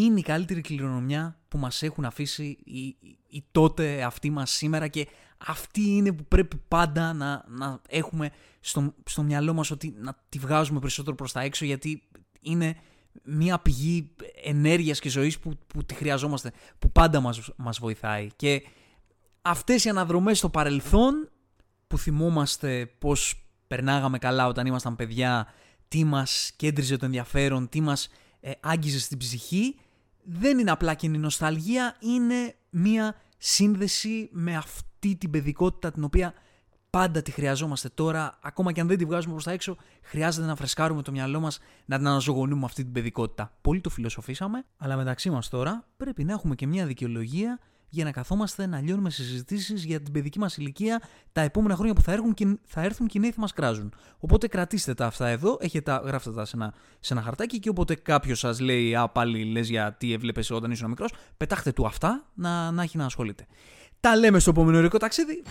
είναι 0.00 0.18
η 0.18 0.22
καλύτερη 0.22 0.60
κληρονομιά 0.60 1.38
που 1.48 1.58
μας 1.58 1.82
έχουν 1.82 2.04
αφήσει 2.04 2.58
οι, 2.64 2.96
οι, 3.28 3.44
τότε 3.50 4.02
αυτοί 4.02 4.30
μας 4.30 4.50
σήμερα 4.50 4.88
και 4.88 5.08
αυτή 5.46 5.80
είναι 5.80 6.12
που 6.12 6.24
πρέπει 6.24 6.56
πάντα 6.68 7.12
να, 7.12 7.44
να 7.48 7.80
έχουμε 7.88 8.30
στο, 8.60 8.94
στο 9.06 9.22
μυαλό 9.22 9.52
μας 9.52 9.70
ότι 9.70 9.94
να 9.98 10.18
τη 10.28 10.38
βγάζουμε 10.38 10.80
περισσότερο 10.80 11.16
προς 11.16 11.32
τα 11.32 11.40
έξω 11.40 11.64
γιατί 11.64 12.02
είναι 12.40 12.76
μια 13.24 13.58
πηγή 13.58 14.10
ενέργειας 14.44 15.00
και 15.00 15.08
ζωής 15.08 15.38
που, 15.38 15.58
που 15.66 15.84
τη 15.84 15.94
χρειαζόμαστε, 15.94 16.52
που 16.78 16.90
πάντα 16.90 17.20
μας, 17.20 17.50
μας 17.56 17.78
βοηθάει. 17.78 18.28
Και 18.36 18.62
αυτές 19.42 19.84
οι 19.84 19.88
αναδρομές 19.88 20.38
στο 20.38 20.48
παρελθόν 20.48 21.30
που 21.86 21.98
θυμόμαστε 21.98 22.86
πώς 22.98 23.46
περνάγαμε 23.66 24.18
καλά 24.18 24.46
όταν 24.46 24.66
ήμασταν 24.66 24.96
παιδιά, 24.96 25.46
τι 25.88 26.04
μας 26.04 26.52
κέντριζε 26.56 26.96
το 26.96 27.04
ενδιαφέρον, 27.04 27.68
τι 27.68 27.80
μας 27.80 28.08
ε, 28.40 28.50
άγγιζε 28.60 29.00
στην 29.00 29.18
ψυχή, 29.18 29.76
δεν 30.26 30.58
είναι 30.58 30.70
απλά 30.70 30.94
κοινή 30.94 31.18
νοσταλγία, 31.18 31.96
είναι 32.00 32.54
μια 32.70 33.14
σύνδεση 33.38 34.28
με 34.32 34.56
αυτή 34.56 35.16
την 35.16 35.30
παιδικότητα 35.30 35.92
την 35.92 36.04
οποία 36.04 36.34
πάντα 36.90 37.22
τη 37.22 37.30
χρειαζόμαστε 37.30 37.88
τώρα, 37.88 38.38
ακόμα 38.42 38.72
και 38.72 38.80
αν 38.80 38.86
δεν 38.88 38.98
τη 38.98 39.04
βγάζουμε 39.04 39.32
προς 39.32 39.44
τα 39.44 39.50
έξω, 39.50 39.76
χρειάζεται 40.02 40.46
να 40.46 40.56
φρεσκάρουμε 40.56 41.02
το 41.02 41.10
μυαλό 41.10 41.40
μας, 41.40 41.58
να 41.84 41.96
την 41.96 42.06
αναζωογονούμε 42.06 42.64
αυτή 42.64 42.82
την 42.82 42.92
παιδικότητα. 42.92 43.52
Πολύ 43.60 43.80
το 43.80 43.90
φιλοσοφήσαμε, 43.90 44.64
αλλά 44.76 44.96
μεταξύ 44.96 45.30
μας 45.30 45.48
τώρα 45.48 45.84
πρέπει 45.96 46.24
να 46.24 46.32
έχουμε 46.32 46.54
και 46.54 46.66
μια 46.66 46.86
δικαιολογία 46.86 47.58
για 47.96 48.04
να 48.04 48.10
καθόμαστε 48.10 48.66
να 48.66 48.80
λιώνουμε 48.80 49.10
συζητήσεις 49.10 49.84
για 49.84 50.00
την 50.00 50.12
παιδική 50.12 50.38
μας 50.38 50.56
ηλικία 50.56 51.02
τα 51.32 51.40
επόμενα 51.40 51.74
χρόνια 51.74 51.94
που 51.94 52.02
θα 52.02 52.12
έρθουν 52.12 52.34
και, 52.34 52.58
θα 52.64 52.80
έρθουν 52.80 53.06
και 53.06 53.18
οι 53.18 53.20
νέοι 53.20 53.30
θα 53.30 53.40
μας 53.40 53.52
κράζουν. 53.52 53.94
Οπότε 54.18 54.48
κρατήστε 54.48 54.94
τα 54.94 55.06
αυτά 55.06 55.28
εδώ, 55.28 55.56
έχετε, 55.60 56.00
γράφτε 56.04 56.32
τα 56.32 56.44
σε 56.44 56.56
ένα, 56.56 56.74
σε 57.00 57.12
ένα 57.12 57.22
χαρτάκι 57.22 57.58
και 57.58 57.68
όποτε 57.68 57.94
κάποιος 57.94 58.38
σας 58.38 58.60
λέει 58.60 58.94
Α, 58.94 59.08
πάλι 59.08 59.44
λες 59.44 59.68
για 59.68 59.92
τι 59.92 60.12
έβλεπες 60.12 60.50
όταν 60.50 60.70
ήσουν 60.70 60.88
μικρός, 60.88 61.12
πετάχτε 61.36 61.72
του 61.72 61.86
αυτά 61.86 62.26
να, 62.34 62.70
να 62.70 62.82
έχει 62.82 62.96
να 62.96 63.04
ασχολείται. 63.04 63.46
Τα 64.00 64.16
λέμε 64.16 64.38
στο 64.38 64.50
επόμενο 64.50 64.88
ταξίδι. 64.88 65.42